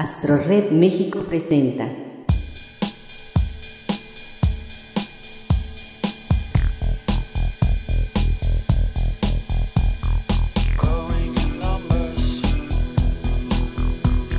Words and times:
AstroRed 0.00 0.70
México 0.70 1.18
presenta. 1.28 1.86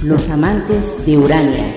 Los 0.01 0.27
amantes 0.29 1.05
de 1.05 1.19
Urania. 1.19 1.75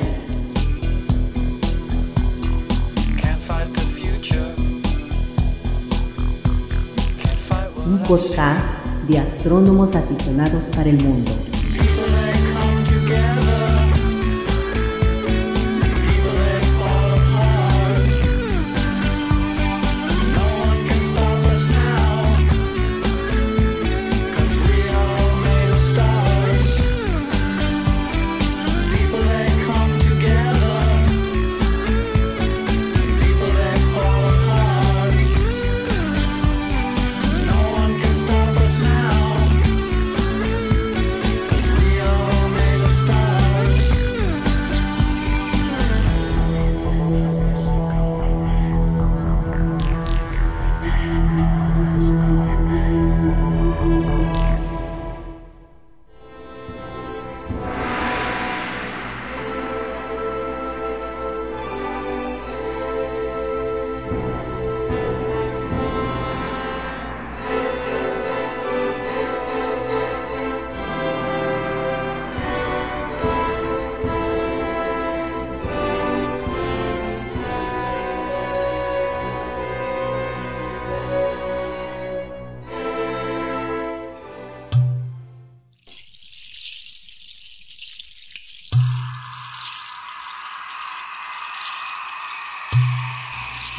Un 7.84 8.02
podcast 8.08 8.66
de 9.08 9.18
astrónomos 9.18 9.94
aficionados 9.94 10.70
para 10.74 10.88
el 10.88 11.02
mundo. 11.02 11.53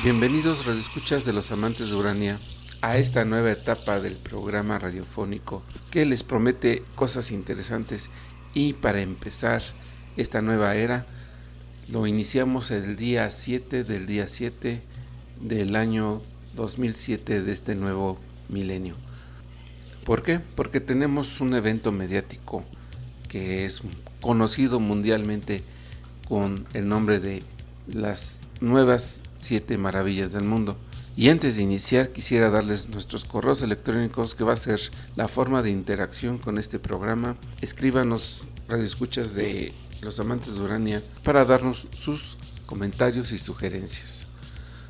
Bienvenidos 0.06 0.68
escuchas 0.68 1.26
de 1.26 1.34
los 1.34 1.52
amantes 1.52 1.90
de 1.90 1.96
Urania 1.96 2.40
a 2.82 3.00
esta 3.00 3.26
nueva 3.26 3.50
etapa 3.50 4.00
del 4.00 4.18
programa 4.18 4.78
radiofónico 4.78 5.64
que 5.90 6.06
les 6.06 6.22
promete 6.22 6.84
cosas 6.94 7.32
interesantes 7.32 8.12
y 8.54 8.74
para 8.74 9.02
empezar 9.02 9.64
esta 10.16 10.44
nueva 10.44 10.76
era 10.76 11.08
lo 11.88 12.06
iniciamos 12.06 12.70
el 12.70 12.98
día 12.98 13.32
7 13.32 13.84
del 13.84 14.06
día 14.06 14.28
7 14.28 14.84
del 15.42 15.76
año 15.76 16.22
2007 16.54 17.42
de 17.42 17.52
este 17.52 17.74
nuevo 17.74 18.20
milenio. 18.48 18.94
¿Por 20.04 20.22
qué? 20.22 20.40
Porque 20.40 20.82
tenemos 20.82 21.42
un 21.42 21.56
evento 21.56 21.92
mediático 21.92 22.64
que 23.28 23.66
es 23.66 23.82
conocido 24.22 24.80
mundialmente 24.80 25.64
con 26.28 26.68
el 26.76 26.88
nombre 26.88 27.20
de 27.20 27.42
las 27.88 28.42
nuevas 28.62 29.24
siete 29.38 29.78
maravillas 29.78 30.34
del 30.34 30.46
mundo. 30.46 30.76
Y 31.18 31.30
antes 31.30 31.56
de 31.56 31.64
iniciar 31.64 32.12
quisiera 32.12 32.50
darles 32.50 32.90
nuestros 32.90 33.24
correos 33.24 33.62
electrónicos 33.62 34.36
que 34.36 34.44
va 34.44 34.52
a 34.54 34.58
ser 34.58 34.82
la 35.16 35.30
forma 35.30 35.62
de 35.62 35.72
interacción 35.72 36.38
con 36.38 36.58
este 36.58 36.78
programa. 36.78 37.38
Escríbanos 37.62 38.50
radioescuchas 38.68 39.34
de 39.34 39.74
los 40.02 40.20
amantes 40.20 40.56
de 40.56 40.62
Urania 40.62 41.02
para 41.24 41.46
darnos 41.46 41.88
sus 41.94 42.36
comentarios 42.66 43.32
y 43.32 43.38
sugerencias. 43.38 44.26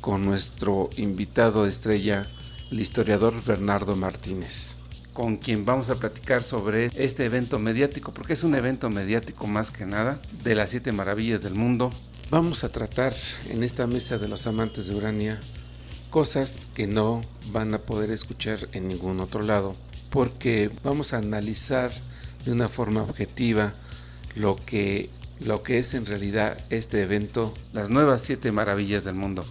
con 0.00 0.24
nuestro 0.24 0.90
invitado 0.96 1.64
estrella, 1.64 2.26
el 2.72 2.80
historiador 2.80 3.40
Bernardo 3.44 3.94
Martínez, 3.94 4.74
con 5.12 5.36
quien 5.36 5.64
vamos 5.64 5.90
a 5.90 5.94
platicar 5.94 6.42
sobre 6.42 6.86
este 6.96 7.24
evento 7.24 7.60
mediático, 7.60 8.12
porque 8.12 8.32
es 8.32 8.42
un 8.42 8.56
evento 8.56 8.90
mediático 8.90 9.46
más 9.46 9.70
que 9.70 9.86
nada, 9.86 10.18
de 10.42 10.56
las 10.56 10.70
siete 10.70 10.90
maravillas 10.90 11.40
del 11.40 11.54
mundo. 11.54 11.92
Vamos 12.32 12.64
a 12.64 12.72
tratar 12.72 13.14
en 13.48 13.62
esta 13.62 13.86
mesa 13.86 14.18
de 14.18 14.26
los 14.26 14.48
amantes 14.48 14.88
de 14.88 14.96
Urania 14.96 15.38
cosas 16.10 16.68
que 16.74 16.88
no 16.88 17.22
van 17.52 17.74
a 17.74 17.78
poder 17.78 18.10
escuchar 18.10 18.68
en 18.72 18.88
ningún 18.88 19.20
otro 19.20 19.42
lado, 19.42 19.76
porque 20.10 20.68
vamos 20.82 21.12
a 21.12 21.18
analizar 21.18 21.92
de 22.44 22.50
una 22.50 22.66
forma 22.66 23.02
objetiva 23.02 23.72
lo 24.34 24.56
que 24.56 25.10
lo 25.40 25.62
que 25.62 25.78
es 25.78 25.94
en 25.94 26.06
realidad 26.06 26.56
este 26.70 27.02
evento, 27.02 27.52
las 27.72 27.90
nuevas 27.90 28.20
siete 28.20 28.52
maravillas 28.52 29.04
del 29.04 29.14
mundo. 29.14 29.44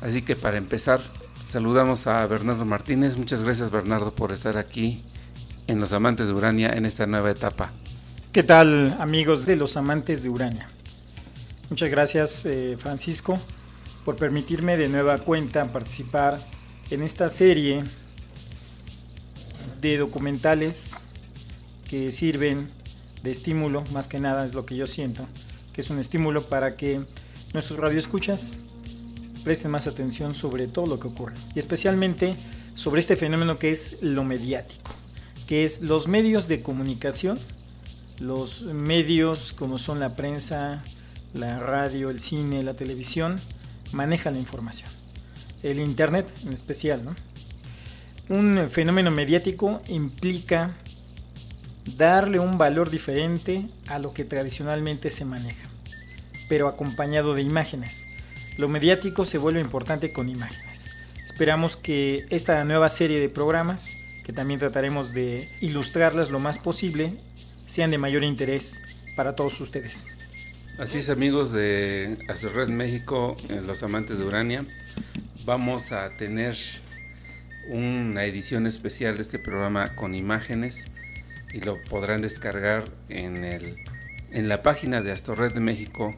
Así 0.00 0.22
que 0.22 0.36
para 0.36 0.56
empezar, 0.56 1.00
saludamos 1.44 2.06
a 2.06 2.26
Bernardo 2.26 2.64
Martínez. 2.64 3.16
Muchas 3.16 3.42
gracias 3.42 3.70
Bernardo 3.70 4.12
por 4.12 4.32
estar 4.32 4.56
aquí 4.56 5.02
en 5.66 5.80
Los 5.80 5.92
Amantes 5.92 6.28
de 6.28 6.34
Urania 6.34 6.70
en 6.70 6.86
esta 6.86 7.06
nueva 7.06 7.30
etapa. 7.30 7.72
¿Qué 8.32 8.42
tal 8.42 8.96
amigos 9.00 9.46
de 9.46 9.56
Los 9.56 9.76
Amantes 9.76 10.22
de 10.22 10.28
Urania? 10.28 10.68
Muchas 11.70 11.90
gracias 11.90 12.44
eh, 12.46 12.76
Francisco 12.78 13.38
por 14.04 14.16
permitirme 14.16 14.76
de 14.76 14.88
nueva 14.88 15.18
cuenta 15.18 15.70
participar 15.70 16.40
en 16.90 17.02
esta 17.02 17.28
serie 17.28 17.84
de 19.80 19.98
documentales 19.98 21.06
que 21.86 22.10
sirven 22.10 22.70
de 23.22 23.30
estímulo, 23.30 23.84
más 23.92 24.08
que 24.08 24.20
nada 24.20 24.44
es 24.44 24.54
lo 24.54 24.66
que 24.66 24.76
yo 24.76 24.86
siento, 24.86 25.26
que 25.72 25.80
es 25.80 25.90
un 25.90 25.98
estímulo 25.98 26.44
para 26.46 26.76
que 26.76 27.00
nuestros 27.52 27.78
radioescuchas 27.78 28.58
presten 29.44 29.70
más 29.70 29.86
atención 29.86 30.34
sobre 30.34 30.66
todo 30.66 30.86
lo 30.86 31.00
que 31.00 31.08
ocurre 31.08 31.34
y 31.54 31.58
especialmente 31.58 32.36
sobre 32.74 33.00
este 33.00 33.16
fenómeno 33.16 33.58
que 33.58 33.70
es 33.70 34.02
lo 34.02 34.24
mediático, 34.24 34.90
que 35.46 35.64
es 35.64 35.80
los 35.80 36.06
medios 36.06 36.48
de 36.48 36.62
comunicación, 36.62 37.38
los 38.20 38.62
medios 38.62 39.52
como 39.52 39.78
son 39.78 40.00
la 40.00 40.14
prensa, 40.14 40.82
la 41.34 41.60
radio, 41.60 42.10
el 42.10 42.20
cine, 42.20 42.62
la 42.62 42.74
televisión, 42.74 43.40
manejan 43.92 44.34
la 44.34 44.40
información. 44.40 44.90
El 45.62 45.80
Internet 45.80 46.30
en 46.44 46.52
especial, 46.52 47.04
¿no? 47.04 47.16
Un 48.28 48.68
fenómeno 48.70 49.10
mediático 49.10 49.80
implica 49.88 50.74
darle 51.96 52.38
un 52.38 52.58
valor 52.58 52.90
diferente 52.90 53.64
a 53.86 53.98
lo 53.98 54.12
que 54.12 54.24
tradicionalmente 54.24 55.10
se 55.10 55.24
maneja, 55.24 55.68
pero 56.48 56.68
acompañado 56.68 57.34
de 57.34 57.42
imágenes. 57.42 58.06
Lo 58.56 58.68
mediático 58.68 59.24
se 59.24 59.38
vuelve 59.38 59.60
importante 59.60 60.12
con 60.12 60.28
imágenes. 60.28 60.90
Esperamos 61.24 61.76
que 61.76 62.26
esta 62.30 62.64
nueva 62.64 62.88
serie 62.88 63.20
de 63.20 63.28
programas, 63.28 63.96
que 64.24 64.32
también 64.32 64.60
trataremos 64.60 65.14
de 65.14 65.48
ilustrarlas 65.60 66.30
lo 66.30 66.40
más 66.40 66.58
posible, 66.58 67.14
sean 67.66 67.90
de 67.90 67.98
mayor 67.98 68.24
interés 68.24 68.82
para 69.16 69.36
todos 69.36 69.60
ustedes. 69.60 70.08
Así 70.78 70.98
es 70.98 71.10
amigos 71.10 71.52
de 71.52 72.16
Red 72.54 72.68
México, 72.68 73.36
eh, 73.48 73.60
los 73.64 73.82
amantes 73.82 74.18
de 74.18 74.24
Urania, 74.24 74.64
vamos 75.44 75.92
a 75.92 76.10
tener 76.16 76.54
una 77.68 78.24
edición 78.24 78.66
especial 78.66 79.16
de 79.16 79.22
este 79.22 79.38
programa 79.38 79.94
con 79.96 80.14
imágenes 80.14 80.86
y 81.52 81.60
lo 81.60 81.76
podrán 81.88 82.22
descargar 82.22 82.84
en, 83.08 83.44
el, 83.44 83.76
en 84.32 84.48
la 84.48 84.62
página 84.62 85.02
de 85.02 85.12
Astrored 85.12 85.52
de 85.52 85.60
México 85.60 86.12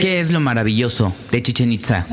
¿Qué 0.00 0.20
es 0.20 0.30
lo 0.30 0.40
maravilloso 0.40 1.14
de 1.30 1.42
Chichen 1.42 1.72
Itza? 1.72 2.06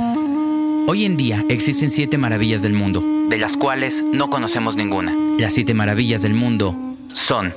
Hoy 0.88 1.06
en 1.06 1.18
día 1.18 1.44
existen 1.50 1.90
siete 1.90 2.18
maravillas 2.18 2.62
del 2.62 2.74
mundo, 2.74 3.04
de 3.30 3.38
las 3.38 3.58
cuales 3.58 4.04
no 4.12 4.30
conocemos 4.30 4.76
ninguna. 4.76 5.14
Las 5.40 5.54
siete 5.54 5.74
maravillas 5.74 6.22
del 6.22 6.34
mundo 6.34 6.76
son 7.14 7.54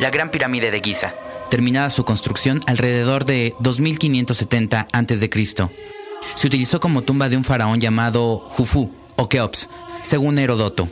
la 0.00 0.10
Gran 0.10 0.30
Pirámide 0.30 0.70
de 0.70 0.80
Giza, 0.80 1.14
terminada 1.50 1.90
su 1.90 2.04
construcción 2.04 2.60
alrededor 2.66 3.24
de 3.24 3.54
2570 3.60 4.88
a.C. 4.92 5.30
Se 6.34 6.46
utilizó 6.46 6.80
como 6.80 7.02
tumba 7.02 7.28
de 7.28 7.36
un 7.36 7.44
faraón 7.44 7.80
llamado 7.80 8.38
Jufu 8.38 8.90
o 9.16 9.28
Keops, 9.28 9.68
según 10.02 10.38
Herodoto 10.38 10.88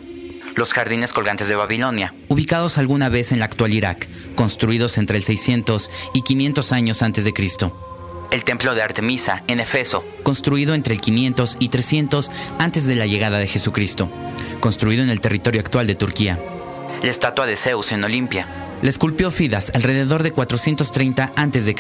los 0.59 0.75
jardines 0.75 1.13
colgantes 1.13 1.49
de 1.49 1.55
Babilonia, 1.55 2.13
ubicados 2.27 2.79
alguna 2.79 3.09
vez 3.09 3.33
en 3.33 3.39
la 3.39 3.45
actual 3.45 3.73
Irak, 3.73 4.09
construidos 4.35 4.99
entre 4.99 5.17
el 5.17 5.23
600 5.23 5.91
y 6.15 6.23
500 6.23 6.73
años 6.73 7.03
antes 7.03 7.25
de 7.25 7.33
Cristo. 7.33 8.29
El 8.31 8.45
templo 8.45 8.75
de 8.75 8.83
Artemisa 8.83 9.45
en 9.47 9.61
Efeso, 9.61 10.05
construido 10.23 10.75
entre 10.75 10.95
el 10.95 11.01
500 11.01 11.57
y 11.61 11.69
300 11.69 12.31
antes 12.59 12.87
de 12.87 12.97
la 12.97 13.07
llegada 13.07 13.39
de 13.39 13.47
Jesucristo, 13.47 14.11
construido 14.61 15.03
en 15.03 15.11
el 15.11 15.21
territorio 15.21 15.61
actual 15.61 15.87
de 15.87 15.95
Turquía. 15.95 16.39
La 17.03 17.11
estatua 17.11 17.47
de 17.47 17.57
Zeus 17.57 17.93
en 17.93 18.03
Olimpia. 18.05 18.47
La 18.83 18.91
esculpió 18.91 19.31
Fidas 19.31 19.71
alrededor 19.75 20.23
de 20.23 20.33
430 20.33 21.33
a.C. 21.37 21.75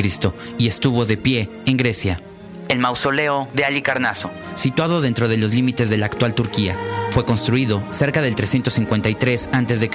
y 0.56 0.68
estuvo 0.68 1.04
de 1.04 1.16
pie 1.16 1.50
en 1.66 1.76
Grecia 1.76 2.20
el 2.68 2.78
mausoleo 2.78 3.48
de 3.54 3.64
Alicarnaso, 3.64 4.30
situado 4.54 5.00
dentro 5.00 5.28
de 5.28 5.36
los 5.36 5.52
límites 5.54 5.90
de 5.90 5.96
la 5.96 6.06
actual 6.06 6.34
Turquía. 6.34 6.76
Fue 7.10 7.24
construido 7.24 7.82
cerca 7.90 8.20
del 8.20 8.34
353 8.34 9.50
a.C. 9.52 9.90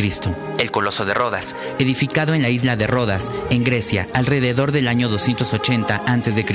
El 0.59 0.71
Coloso 0.71 1.05
de 1.05 1.13
Rodas, 1.13 1.55
edificado 1.79 2.33
en 2.33 2.41
la 2.41 2.49
isla 2.49 2.75
de 2.75 2.87
Rodas, 2.87 3.31
en 3.49 3.63
Grecia, 3.63 4.07
alrededor 4.13 4.71
del 4.71 4.87
año 4.87 5.09
280 5.09 6.03
a.C. 6.05 6.45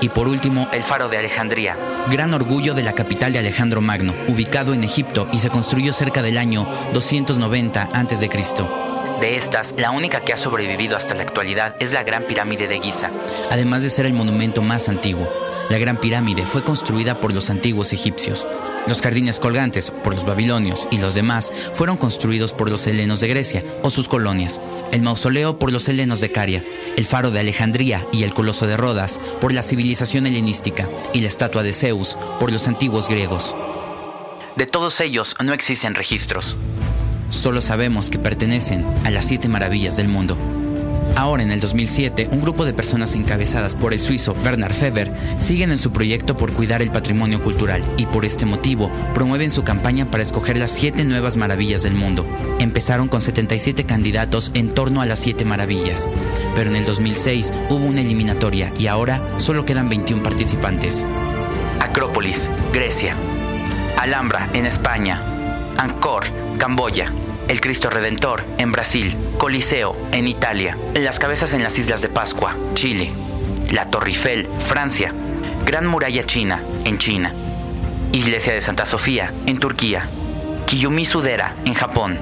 Y 0.00 0.08
por 0.08 0.28
último, 0.28 0.68
el 0.72 0.82
Faro 0.82 1.08
de 1.08 1.18
Alejandría, 1.18 1.76
gran 2.10 2.34
orgullo 2.34 2.74
de 2.74 2.82
la 2.82 2.94
capital 2.94 3.32
de 3.32 3.38
Alejandro 3.38 3.80
Magno, 3.80 4.14
ubicado 4.28 4.74
en 4.74 4.84
Egipto 4.84 5.28
y 5.32 5.38
se 5.38 5.50
construyó 5.50 5.92
cerca 5.92 6.22
del 6.22 6.38
año 6.38 6.68
290 6.92 7.88
a.C. 7.92 8.91
De 9.22 9.36
estas, 9.36 9.76
la 9.78 9.92
única 9.92 10.22
que 10.22 10.32
ha 10.32 10.36
sobrevivido 10.36 10.96
hasta 10.96 11.14
la 11.14 11.22
actualidad 11.22 11.76
es 11.78 11.92
la 11.92 12.02
Gran 12.02 12.24
Pirámide 12.24 12.66
de 12.66 12.80
Giza, 12.80 13.08
además 13.52 13.84
de 13.84 13.90
ser 13.90 14.04
el 14.04 14.14
monumento 14.14 14.62
más 14.62 14.88
antiguo. 14.88 15.32
La 15.70 15.78
Gran 15.78 15.96
Pirámide 15.96 16.44
fue 16.44 16.64
construida 16.64 17.20
por 17.20 17.32
los 17.32 17.48
antiguos 17.48 17.92
egipcios. 17.92 18.48
Los 18.88 19.00
jardines 19.00 19.38
colgantes, 19.38 19.92
por 19.92 20.12
los 20.12 20.24
babilonios, 20.24 20.88
y 20.90 20.98
los 20.98 21.14
demás 21.14 21.52
fueron 21.72 21.98
construidos 21.98 22.52
por 22.52 22.68
los 22.68 22.84
helenos 22.88 23.20
de 23.20 23.28
Grecia 23.28 23.62
o 23.84 23.90
sus 23.90 24.08
colonias. 24.08 24.60
El 24.90 25.02
mausoleo 25.02 25.56
por 25.56 25.70
los 25.70 25.88
helenos 25.88 26.18
de 26.18 26.32
Caria, 26.32 26.64
el 26.96 27.04
faro 27.04 27.30
de 27.30 27.38
Alejandría 27.38 28.04
y 28.10 28.24
el 28.24 28.34
coloso 28.34 28.66
de 28.66 28.76
Rodas 28.76 29.20
por 29.40 29.52
la 29.52 29.62
civilización 29.62 30.26
helenística, 30.26 30.88
y 31.12 31.20
la 31.20 31.28
estatua 31.28 31.62
de 31.62 31.74
Zeus 31.74 32.18
por 32.40 32.50
los 32.50 32.66
antiguos 32.66 33.08
griegos. 33.08 33.54
De 34.56 34.66
todos 34.66 35.00
ellos 35.00 35.36
no 35.44 35.52
existen 35.52 35.94
registros. 35.94 36.58
Solo 37.32 37.62
sabemos 37.62 38.10
que 38.10 38.18
pertenecen 38.18 38.84
a 39.04 39.10
las 39.10 39.24
siete 39.24 39.48
maravillas 39.48 39.96
del 39.96 40.06
mundo. 40.06 40.36
Ahora, 41.16 41.42
en 41.42 41.50
el 41.50 41.60
2007, 41.60 42.28
un 42.30 42.42
grupo 42.42 42.64
de 42.66 42.74
personas 42.74 43.14
encabezadas 43.14 43.74
por 43.74 43.94
el 43.94 44.00
suizo 44.00 44.34
Bernard 44.44 44.72
Feber 44.72 45.10
siguen 45.38 45.72
en 45.72 45.78
su 45.78 45.92
proyecto 45.92 46.36
por 46.36 46.52
cuidar 46.52 46.82
el 46.82 46.90
patrimonio 46.90 47.42
cultural 47.42 47.82
y 47.96 48.04
por 48.06 48.26
este 48.26 48.44
motivo 48.44 48.90
promueven 49.14 49.50
su 49.50 49.64
campaña 49.64 50.04
para 50.04 50.22
escoger 50.22 50.58
las 50.58 50.72
siete 50.72 51.04
nuevas 51.04 51.38
maravillas 51.38 51.82
del 51.82 51.94
mundo. 51.94 52.26
Empezaron 52.60 53.08
con 53.08 53.22
77 53.22 53.84
candidatos 53.84 54.52
en 54.54 54.68
torno 54.70 55.00
a 55.00 55.06
las 55.06 55.18
siete 55.18 55.46
maravillas, 55.46 56.10
pero 56.54 56.68
en 56.68 56.76
el 56.76 56.84
2006 56.84 57.52
hubo 57.70 57.86
una 57.86 58.02
eliminatoria 58.02 58.72
y 58.78 58.88
ahora 58.88 59.22
solo 59.38 59.64
quedan 59.64 59.88
21 59.88 60.22
participantes. 60.22 61.06
Acrópolis, 61.80 62.50
Grecia. 62.72 63.16
Alhambra, 63.98 64.50
en 64.52 64.66
España. 64.66 65.31
Angkor, 65.82 66.26
Camboya 66.58 67.12
el 67.48 67.60
Cristo 67.60 67.90
Redentor 67.90 68.44
en 68.58 68.72
Brasil, 68.72 69.16
Coliseo 69.36 69.96
en 70.12 70.26
Italia, 70.28 70.78
las 70.94 71.18
cabezas 71.18 71.52
en 71.52 71.62
las 71.62 71.76
Islas 71.76 72.00
de 72.00 72.08
Pascua, 72.08 72.56
Chile, 72.74 73.12
la 73.70 73.90
Torre 73.90 74.10
Eiffel, 74.10 74.48
Francia, 74.58 75.12
Gran 75.66 75.86
Muralla 75.86 76.24
China 76.24 76.62
en 76.84 76.98
China, 76.98 77.34
Iglesia 78.12 78.54
de 78.54 78.60
Santa 78.60 78.86
Sofía 78.86 79.34
en 79.46 79.58
Turquía, 79.58 80.08
Kiyumi-Sudera 80.66 81.54
en 81.64 81.74
Japón, 81.74 82.18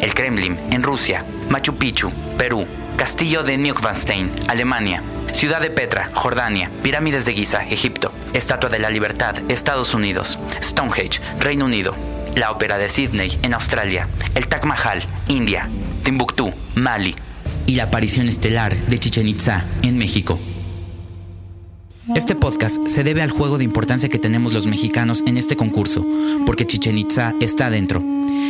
el 0.00 0.12
Kremlin 0.12 0.58
en 0.70 0.82
Rusia, 0.82 1.24
Machu 1.48 1.76
Picchu, 1.76 2.10
Perú, 2.36 2.66
Castillo 2.96 3.42
de 3.42 3.56
Neuschwanstein, 3.56 4.30
Alemania, 4.48 5.02
Ciudad 5.32 5.60
de 5.60 5.70
Petra, 5.70 6.10
Jordania, 6.14 6.70
Pirámides 6.82 7.24
de 7.24 7.32
Giza, 7.32 7.64
Egipto, 7.64 8.12
Estatua 8.34 8.70
de 8.70 8.80
la 8.80 8.90
Libertad, 8.90 9.36
Estados 9.48 9.94
Unidos, 9.94 10.38
Stonehenge, 10.60 11.20
Reino 11.40 11.64
Unido, 11.64 11.96
la 12.36 12.50
Ópera 12.50 12.78
de 12.78 12.88
Sydney 12.88 13.38
en 13.42 13.54
Australia, 13.54 14.08
el 14.34 14.48
Taj 14.48 14.64
Mahal, 14.64 15.02
India, 15.28 15.68
Timbuktu, 16.02 16.52
Mali 16.74 17.14
y 17.66 17.76
la 17.76 17.84
aparición 17.84 18.28
estelar 18.28 18.74
de 18.74 18.98
Chichen 18.98 19.28
Itza 19.28 19.64
en 19.82 19.98
México. 19.98 20.38
Este 22.14 22.34
podcast 22.34 22.86
se 22.86 23.02
debe 23.02 23.22
al 23.22 23.30
juego 23.30 23.56
de 23.56 23.64
importancia 23.64 24.10
que 24.10 24.18
tenemos 24.18 24.52
los 24.52 24.66
mexicanos 24.66 25.22
en 25.26 25.38
este 25.38 25.56
concurso, 25.56 26.04
porque 26.44 26.66
Chichen 26.66 26.98
Itza 26.98 27.32
está 27.40 27.70
dentro. 27.70 28.02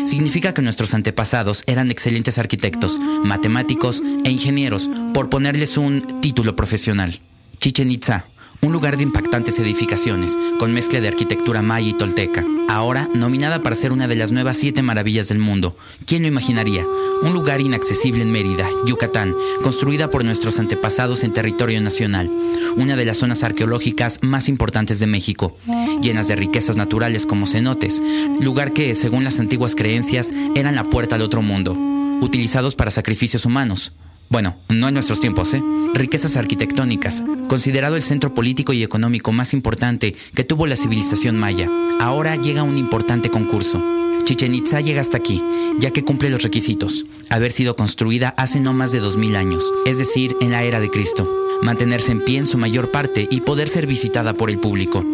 Significa 0.04 0.52
que 0.52 0.62
nuestros 0.62 0.92
antepasados 0.92 1.62
eran 1.66 1.90
excelentes 1.90 2.38
arquitectos, 2.38 2.98
matemáticos 3.22 4.02
e 4.24 4.30
ingenieros, 4.30 4.90
por 5.12 5.30
ponerles 5.30 5.76
un 5.76 6.20
título 6.20 6.56
profesional. 6.56 7.20
Chichen 7.60 7.90
Itza, 7.90 8.24
un 8.64 8.72
lugar 8.72 8.96
de 8.96 9.02
impactantes 9.02 9.58
edificaciones, 9.58 10.38
con 10.58 10.72
mezcla 10.72 10.98
de 10.98 11.08
arquitectura 11.08 11.60
maya 11.60 11.88
y 11.88 11.92
tolteca. 11.92 12.44
Ahora 12.68 13.10
nominada 13.12 13.62
para 13.62 13.76
ser 13.76 13.92
una 13.92 14.08
de 14.08 14.16
las 14.16 14.32
nuevas 14.32 14.56
siete 14.56 14.82
maravillas 14.82 15.28
del 15.28 15.38
mundo. 15.38 15.76
¿Quién 16.06 16.22
lo 16.22 16.28
imaginaría? 16.28 16.84
Un 17.22 17.34
lugar 17.34 17.60
inaccesible 17.60 18.22
en 18.22 18.32
Mérida, 18.32 18.66
Yucatán, 18.86 19.34
construida 19.62 20.10
por 20.10 20.24
nuestros 20.24 20.58
antepasados 20.58 21.24
en 21.24 21.34
territorio 21.34 21.80
nacional. 21.82 22.30
Una 22.76 22.96
de 22.96 23.04
las 23.04 23.18
zonas 23.18 23.42
arqueológicas 23.42 24.20
más 24.22 24.48
importantes 24.48 24.98
de 24.98 25.06
México, 25.08 25.56
llenas 26.00 26.28
de 26.28 26.36
riquezas 26.36 26.76
naturales 26.76 27.26
como 27.26 27.46
cenotes, 27.46 28.02
lugar 28.40 28.72
que, 28.72 28.94
según 28.94 29.24
las 29.24 29.40
antiguas 29.40 29.74
creencias, 29.74 30.32
eran 30.54 30.74
la 30.74 30.84
puerta 30.84 31.16
al 31.16 31.22
otro 31.22 31.42
mundo, 31.42 31.74
utilizados 32.22 32.74
para 32.74 32.90
sacrificios 32.90 33.44
humanos 33.44 33.92
Bueno, 34.28 34.56
no 34.68 34.88
en 34.88 34.94
nuestros 34.94 35.20
tiempos, 35.20 35.54
¿eh? 35.54 35.62
Riquezas 35.94 36.36
arquitectónicas, 36.36 37.22
considerado 37.48 37.96
el 37.96 38.02
centro 38.02 38.34
político 38.34 38.72
y 38.72 38.82
económico 38.82 39.32
más 39.32 39.52
importante 39.52 40.16
que 40.34 40.44
tuvo 40.44 40.66
la 40.66 40.76
civilización 40.76 41.38
maya. 41.38 41.70
Ahora 42.00 42.36
llega 42.36 42.62
un 42.62 42.78
importante 42.78 43.30
concurso. 43.30 43.80
Chichen 44.24 44.54
Itza 44.54 44.80
llega 44.80 45.02
hasta 45.02 45.18
aquí, 45.18 45.42
ya 45.78 45.90
que 45.90 46.02
cumple 46.02 46.30
los 46.30 46.42
requisitos. 46.42 47.04
Haber 47.28 47.52
sido 47.52 47.76
construida 47.76 48.34
hace 48.36 48.58
no 48.58 48.72
más 48.72 48.90
de 48.90 49.00
2000 49.00 49.36
años, 49.36 49.70
es 49.86 49.98
decir, 49.98 50.34
en 50.40 50.50
la 50.50 50.62
era 50.62 50.80
de 50.80 50.90
Cristo. 50.90 51.28
Mantenerse 51.62 52.10
en 52.10 52.24
pie 52.24 52.38
en 52.38 52.46
su 52.46 52.58
mayor 52.58 52.90
parte 52.90 53.28
y 53.30 53.42
poder 53.42 53.68
ser 53.68 53.86
visitada 53.86 54.34
por 54.34 54.50
el 54.50 54.58
público. 54.58 55.04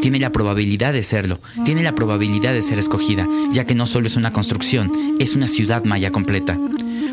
Tiene 0.00 0.18
la 0.18 0.32
probabilidad 0.32 0.92
de 0.92 1.02
serlo, 1.02 1.40
tiene 1.64 1.82
la 1.82 1.94
probabilidad 1.94 2.52
de 2.52 2.62
ser 2.62 2.78
escogida, 2.78 3.26
ya 3.52 3.64
que 3.64 3.74
no 3.74 3.86
solo 3.86 4.06
es 4.06 4.16
una 4.16 4.32
construcción, 4.32 4.90
es 5.18 5.36
una 5.36 5.48
ciudad 5.48 5.84
maya 5.84 6.10
completa 6.10 6.58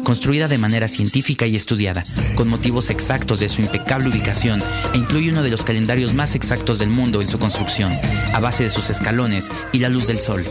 construida 0.04 0.48
de 0.48 0.58
manera 0.58 0.88
científica 0.88 1.46
y 1.46 1.56
estudiada, 1.56 2.06
con 2.36 2.48
motivos 2.48 2.90
exactos 2.90 3.40
de 3.40 3.50
su 3.50 3.62
impecable 3.62 4.10
ubicación 4.10 4.62
e 4.94 4.98
incluye 4.98 5.32
uno 5.32 5.44
de 5.44 5.50
los 5.50 5.64
calendarios 5.64 6.14
más 6.14 6.36
exactos 6.36 6.80
del 6.80 6.90
mundo 6.90 7.22
en 7.22 7.28
su 7.28 7.40
construcción, 7.40 7.94
a 8.34 8.40
base 8.40 8.64
de 8.64 8.70
sus 8.70 8.90
escalones 8.90 9.52
y 9.72 9.80
la 9.80 9.90
luz 9.90 10.08
del 10.08 10.20
sol. 10.20 10.44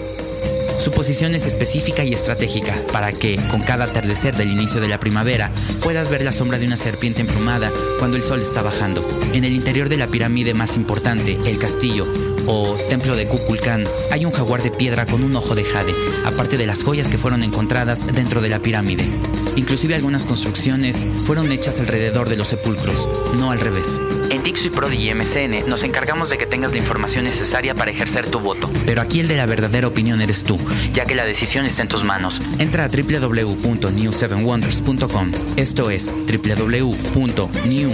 Su 0.79 0.93
posición 0.93 1.35
es 1.35 1.47
específica 1.47 2.05
y 2.05 2.15
estratégica 2.15 2.75
para 2.93 3.13
que, 3.13 3.37
con 3.51 3.63
cada 3.63 3.85
atardecer 3.85 4.37
del 4.37 4.51
inicio 4.51 4.81
de 4.81 4.89
la 4.89 5.01
primavera, 5.01 5.51
puedas 5.83 6.09
ver 6.09 6.23
la 6.23 6.33
sombra 6.33 6.59
de 6.59 6.67
una 6.67 6.77
serpiente 6.77 7.21
emplumada 7.21 7.71
cuando 7.99 8.17
el 8.17 8.23
sol 8.23 8.41
está 8.41 8.63
bajando. 8.63 9.07
En 9.35 9.45
el 9.45 9.53
interior 9.53 9.89
de 9.89 9.97
la 9.97 10.07
pirámide 10.07 10.55
más 10.55 10.77
importante, 10.77 11.39
el 11.47 11.59
castillo, 11.59 12.07
o 12.47 12.77
templo 12.89 13.17
de 13.17 13.27
Kukulcán, 13.27 13.85
hay 14.11 14.25
un 14.25 14.33
jaguar 14.33 14.63
de 14.63 14.71
piedra 14.71 15.07
con 15.07 15.23
un 15.23 15.37
ojo 15.37 15.55
de 15.55 15.65
jade, 15.65 15.95
aparte 16.25 16.57
de 16.57 16.67
las 16.67 16.83
joyas 16.83 17.09
que 17.09 17.19
fueron 17.19 17.43
encontradas 17.43 18.07
dentro 18.15 18.41
de 18.41 18.49
la 18.49 18.59
pirámide. 18.59 19.05
Inclusive 19.57 19.95
algunas 19.95 20.25
construcciones 20.25 21.07
fueron 21.27 21.53
hechas 21.53 21.81
alrededor 21.81 22.29
de 22.29 22.37
los 22.37 22.49
sepulcros, 22.49 23.09
no 23.39 23.51
al 23.51 23.61
revés. 23.61 24.01
En 24.31 24.43
Dixo 24.43 24.69
y 24.69 24.71
Prodigy 24.71 25.13
MCN 25.15 25.69
nos 25.69 25.83
encargamos 25.83 26.31
de 26.31 26.39
que 26.39 26.47
tengas 26.47 26.73
la 26.73 26.79
información 26.79 27.25
necesaria 27.25 27.75
para 27.75 27.91
ejercer 27.91 28.31
tu 28.31 28.41
voto. 28.41 28.71
Pero 28.87 29.03
aquí 29.03 29.21
el 29.21 29.29
de 29.29 29.37
la 29.37 29.45
verdadera 29.47 29.89
opinión 29.89 30.21
eres 30.21 30.45
tú, 30.45 30.59
ya 30.93 31.05
que 31.05 31.15
la 31.15 31.25
decisión 31.25 31.67
está 31.67 31.83
en 31.83 31.89
tus 31.89 32.05
manos. 32.05 32.41
Entra 32.59 32.85
a 32.85 32.89
www.new7wonders.com. 32.89 35.33
Esto 35.57 35.91
es 35.91 36.13
www.new 36.13 37.93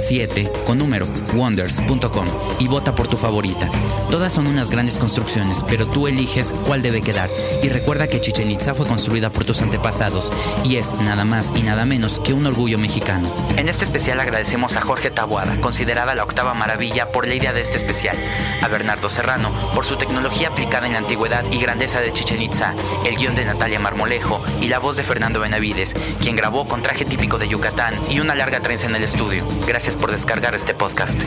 7 0.00 0.50
con 0.66 0.78
número 0.78 1.06
wonders.com 1.34 2.26
y 2.58 2.68
vota 2.68 2.94
por 2.94 3.08
tu 3.08 3.16
favorita. 3.16 3.68
Todas 4.10 4.32
son 4.32 4.46
unas 4.46 4.70
grandes 4.70 4.98
construcciones, 4.98 5.64
pero 5.68 5.86
tú 5.86 6.08
eliges 6.08 6.54
cuál 6.66 6.82
debe 6.82 7.02
quedar. 7.02 7.30
Y 7.62 7.68
recuerda 7.68 8.08
que 8.08 8.20
Chichen 8.20 8.50
Itza 8.50 8.74
fue 8.74 8.86
construida 8.86 9.30
por 9.30 9.44
tus 9.44 9.62
antepasados 9.62 10.32
y 10.64 10.76
es 10.76 10.94
nada 10.94 11.24
más 11.24 11.52
y 11.54 11.62
nada 11.62 11.84
menos 11.84 12.20
que 12.20 12.32
un 12.32 12.46
orgullo 12.46 12.78
mexicano. 12.78 13.28
En 13.56 13.68
este 13.68 13.84
especial 13.84 14.20
agradecemos 14.20 14.76
a 14.76 14.80
Jorge 14.80 15.10
Tabuada, 15.10 15.54
considerada 15.60 16.14
la 16.14 16.24
octava 16.24 16.54
maravilla 16.54 17.12
por 17.12 17.26
la 17.26 17.34
idea 17.34 17.52
de 17.52 17.60
este 17.60 17.76
especial, 17.76 18.16
a 18.62 18.68
Bernardo 18.68 19.08
Serrano 19.08 19.50
por 19.74 19.84
su 19.84 19.96
tecnología 19.96 20.48
aplicada 20.48 20.86
en 20.86 20.94
la 20.94 20.98
antigüedad 20.98 21.44
y 21.50 21.58
grandeza 21.58 22.00
de 22.00 22.12
Chichen 22.12 22.42
Itza, 22.42 22.74
el 23.06 23.16
guion 23.16 23.34
de 23.34 23.44
Natalia 23.44 23.78
Marmolejo 23.80 24.42
y 24.60 24.68
la 24.68 24.78
voz 24.78 24.96
de 24.96 25.02
Fernando 25.02 25.40
Benavides, 25.40 25.94
quien 26.20 26.36
grabó 26.36 26.66
con 26.66 26.82
traje 26.82 27.04
típico 27.04 27.38
de 27.38 27.48
Yucatán 27.48 27.94
y 28.10 28.20
una 28.20 28.34
larga 28.34 28.60
trenza 28.60 28.86
en 28.86 28.96
el 28.96 29.04
estudio. 29.04 29.46
Gracias 29.66 29.89
por 29.96 30.10
descargar 30.10 30.54
este 30.54 30.74
podcast. 30.74 31.22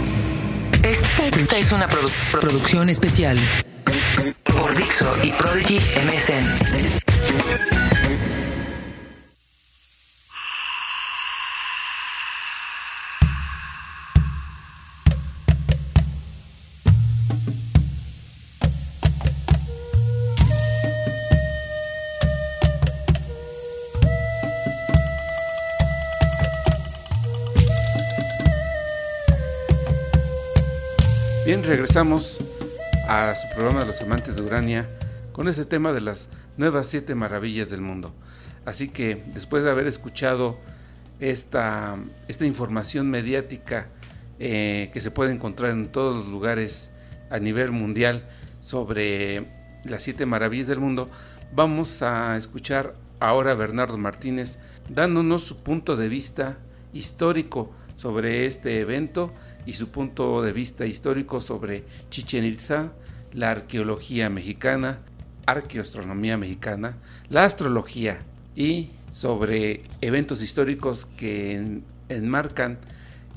Esta, 0.84 1.58
es 1.58 1.72
una 1.72 1.88
producción 2.32 2.90
especial 2.90 3.38
por 4.44 4.76
Dixo 4.76 5.06
y 5.24 5.32
Prodigy 5.32 5.80
MSN. 5.80 7.73
Regresamos 31.46 32.40
a 33.10 33.36
su 33.36 33.54
programa 33.54 33.84
los 33.84 34.02
amantes 34.02 34.38
de 34.38 34.42
Urania 34.42 34.90
con 35.34 35.50
ese 35.50 35.66
tema 35.66 35.92
de 35.92 36.00
las 36.00 36.30
nuevas 36.56 36.88
siete 36.88 37.16
maravillas 37.16 37.70
del 37.70 37.82
mundo. 37.82 38.14
Así 38.64 38.88
que 38.88 39.22
después 39.34 39.66
de 39.66 39.70
haber 39.70 39.86
escuchado 39.86 40.58
esta, 41.20 41.98
esta 42.30 42.46
información 42.46 43.10
mediática 43.10 43.90
eh, 44.40 44.90
que 44.94 45.02
se 45.02 45.12
puede 45.12 45.34
encontrar 45.34 45.72
en 45.72 45.92
todos 45.92 46.16
los 46.16 46.28
lugares 46.28 46.92
a 47.30 47.40
nivel 47.40 47.72
mundial 47.72 48.26
sobre 48.62 49.46
las 49.84 50.02
siete 50.02 50.26
maravillas 50.26 50.68
del 50.68 50.80
mundo, 50.80 51.10
vamos 51.54 52.02
a 52.04 52.38
escuchar 52.38 52.94
ahora 53.20 53.52
a 53.52 53.56
Bernardo 53.56 53.98
Martínez 53.98 54.60
dándonos 54.90 55.44
su 55.44 55.58
punto 55.58 55.98
de 55.98 56.08
vista 56.08 56.58
histórico 56.94 57.70
sobre 57.96 58.46
este 58.46 58.80
evento 58.80 59.32
y 59.66 59.74
su 59.74 59.90
punto 59.90 60.42
de 60.42 60.54
vista 60.54 60.86
histórico 60.86 61.40
sobre 61.42 61.84
Chichen 62.10 62.46
Itza, 62.46 62.92
la 63.34 63.52
arqueología 63.52 64.30
mexicana, 64.30 65.00
arqueoastronomía 65.46 66.38
mexicana, 66.38 66.98
la 67.30 67.46
astrología 67.46 68.20
y 68.56 68.90
sobre 69.10 69.84
eventos 70.02 70.42
históricos 70.42 71.06
que 71.06 71.82
enmarcan 72.10 72.78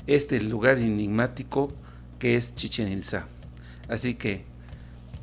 este 0.07 0.41
lugar 0.41 0.77
enigmático 0.77 1.71
que 2.19 2.35
es 2.35 2.55
Chichen 2.55 2.91
Itza. 2.91 3.27
Así 3.87 4.15
que 4.15 4.43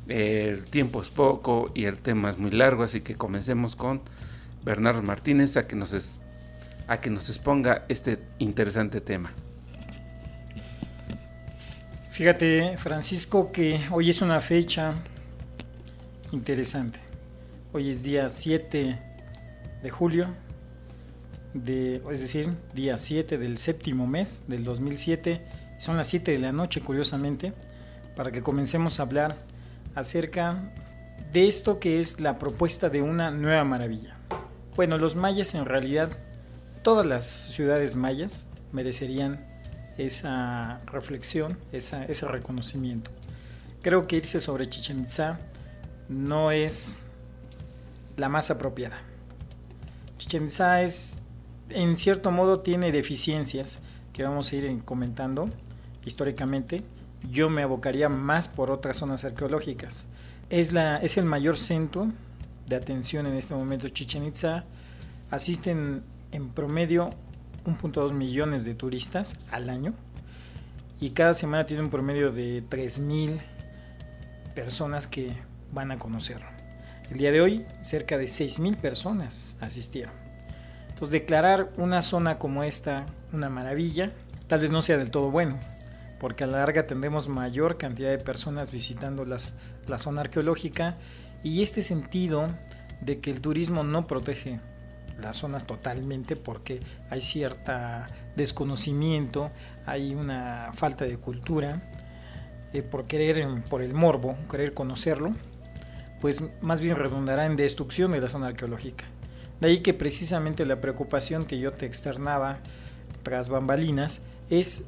el 0.07 0.63
tiempo 0.65 1.01
es 1.01 1.09
poco 1.09 1.71
y 1.73 1.85
el 1.85 1.99
tema 1.99 2.29
es 2.29 2.37
muy 2.37 2.51
largo, 2.51 2.83
así 2.83 3.01
que 3.01 3.15
comencemos 3.15 3.75
con 3.75 4.01
Bernardo 4.63 5.01
Martínez 5.01 5.57
a 5.57 5.63
que 5.63 5.75
nos 5.75 6.19
a 6.87 7.01
que 7.01 7.09
nos 7.09 7.29
exponga 7.29 7.85
este 7.89 8.19
interesante 8.39 9.01
tema. 9.01 9.31
Fíjate, 12.15 12.77
Francisco, 12.77 13.51
que 13.51 13.77
hoy 13.91 14.09
es 14.09 14.21
una 14.21 14.39
fecha 14.39 14.93
interesante. 16.31 16.97
Hoy 17.73 17.89
es 17.89 18.03
día 18.03 18.29
7 18.29 19.01
de 19.83 19.89
julio, 19.89 20.33
de, 21.53 21.97
es 22.09 22.21
decir, 22.21 22.55
día 22.73 22.97
7 22.97 23.37
del 23.37 23.57
séptimo 23.57 24.07
mes 24.07 24.45
del 24.47 24.63
2007. 24.63 25.45
Son 25.77 25.97
las 25.97 26.07
7 26.07 26.31
de 26.31 26.39
la 26.39 26.53
noche, 26.53 26.79
curiosamente, 26.79 27.51
para 28.15 28.31
que 28.31 28.41
comencemos 28.41 29.01
a 29.01 29.03
hablar 29.03 29.37
acerca 29.93 30.71
de 31.33 31.49
esto 31.49 31.81
que 31.81 31.99
es 31.99 32.21
la 32.21 32.39
propuesta 32.39 32.89
de 32.89 33.01
una 33.01 33.29
nueva 33.29 33.65
maravilla. 33.65 34.15
Bueno, 34.77 34.97
los 34.97 35.17
mayas 35.17 35.53
en 35.53 35.65
realidad 35.65 36.09
todas 36.81 37.05
las 37.05 37.25
ciudades 37.25 37.97
mayas 37.97 38.47
merecerían 38.71 39.54
esa 39.97 40.79
reflexión, 40.87 41.57
ese 41.71 42.27
reconocimiento. 42.27 43.11
Creo 43.81 44.07
que 44.07 44.17
irse 44.17 44.39
sobre 44.39 44.67
Chichen 44.67 45.01
Itza 45.01 45.39
no 46.09 46.51
es 46.51 47.01
la 48.17 48.29
más 48.29 48.51
apropiada. 48.51 48.99
Chichen 50.17 50.45
Itza 50.45 50.81
es, 50.81 51.21
en 51.69 51.95
cierto 51.95 52.31
modo, 52.31 52.61
tiene 52.61 52.91
deficiencias 52.91 53.81
que 54.11 54.23
vamos 54.23 54.51
a 54.51 54.55
ir 54.55 54.83
comentando 54.85 55.49
históricamente. 56.05 56.83
Yo 57.29 57.49
me 57.49 57.63
abocaría 57.63 58.09
más 58.09 58.47
por 58.47 58.71
otras 58.71 58.97
zonas 58.97 59.25
arqueológicas. 59.25 60.09
Es, 60.49 60.71
la, 60.73 60.97
es 60.97 61.17
el 61.17 61.25
mayor 61.25 61.57
centro 61.57 62.11
de 62.67 62.75
atención 62.75 63.25
en 63.27 63.35
este 63.35 63.55
momento 63.55 63.89
Chichen 63.89 64.23
Itza. 64.23 64.65
Asisten 65.29 66.03
en 66.31 66.49
promedio 66.49 67.11
1.2 67.65 68.13
millones 68.13 68.65
de 68.65 68.75
turistas 68.75 69.39
al 69.51 69.69
año 69.69 69.93
y 70.99 71.11
cada 71.11 71.33
semana 71.33 71.65
tiene 71.65 71.83
un 71.83 71.89
promedio 71.89 72.31
de 72.31 72.63
3.000 72.63 73.41
personas 74.53 75.07
que 75.07 75.35
van 75.71 75.91
a 75.91 75.97
conocerlo. 75.97 76.47
El 77.11 77.17
día 77.17 77.31
de 77.31 77.41
hoy 77.41 77.65
cerca 77.81 78.17
de 78.17 78.25
6.000 78.25 78.77
personas 78.77 79.57
asistieron. 79.61 80.13
Entonces 80.89 81.11
declarar 81.11 81.73
una 81.77 82.01
zona 82.01 82.39
como 82.39 82.63
esta 82.63 83.05
una 83.33 83.49
maravilla 83.49 84.11
tal 84.47 84.61
vez 84.61 84.69
no 84.69 84.81
sea 84.81 84.97
del 84.97 85.11
todo 85.11 85.31
bueno, 85.31 85.59
porque 86.19 86.43
a 86.43 86.47
la 86.47 86.59
larga 86.59 86.87
tendremos 86.87 87.27
mayor 87.27 87.77
cantidad 87.77 88.09
de 88.09 88.17
personas 88.17 88.71
visitando 88.71 89.25
las, 89.25 89.57
la 89.87 89.99
zona 89.99 90.21
arqueológica 90.21 90.95
y 91.43 91.63
este 91.63 91.81
sentido 91.81 92.47
de 93.01 93.19
que 93.19 93.31
el 93.31 93.41
turismo 93.41 93.83
no 93.83 94.07
protege 94.07 94.59
las 95.19 95.37
zonas 95.37 95.65
totalmente 95.65 96.35
porque 96.35 96.81
hay 97.09 97.21
cierta 97.21 98.07
desconocimiento, 98.35 99.51
hay 99.85 100.13
una 100.13 100.71
falta 100.73 101.05
de 101.05 101.17
cultura 101.17 101.87
eh, 102.73 102.83
por 102.83 103.05
querer, 103.05 103.45
por 103.69 103.81
el 103.81 103.93
morbo, 103.93 104.37
querer 104.49 104.73
conocerlo, 104.73 105.33
pues 106.21 106.43
más 106.61 106.81
bien 106.81 106.97
redundará 106.97 107.45
en 107.45 107.55
destrucción 107.55 108.11
de 108.11 108.21
la 108.21 108.27
zona 108.27 108.47
arqueológica. 108.47 109.05
De 109.61 109.67
ahí 109.67 109.79
que 109.79 109.93
precisamente 109.93 110.65
la 110.65 110.81
preocupación 110.81 111.45
que 111.45 111.59
yo 111.59 111.71
te 111.71 111.85
externaba 111.85 112.59
tras 113.23 113.49
bambalinas 113.49 114.23
es 114.49 114.87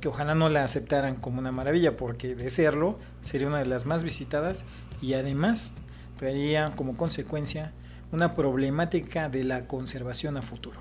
que 0.00 0.08
ojalá 0.08 0.34
no 0.34 0.48
la 0.48 0.64
aceptaran 0.64 1.16
como 1.16 1.38
una 1.38 1.52
maravilla, 1.52 1.96
porque 1.96 2.34
de 2.34 2.50
serlo 2.50 2.98
sería 3.20 3.48
una 3.48 3.58
de 3.58 3.66
las 3.66 3.86
más 3.86 4.02
visitadas 4.02 4.64
y 5.00 5.14
además 5.14 5.74
traería 6.16 6.72
como 6.76 6.96
consecuencia 6.96 7.72
una 8.14 8.32
problemática 8.32 9.28
de 9.28 9.42
la 9.42 9.66
conservación 9.66 10.36
a 10.36 10.42
futuro. 10.42 10.80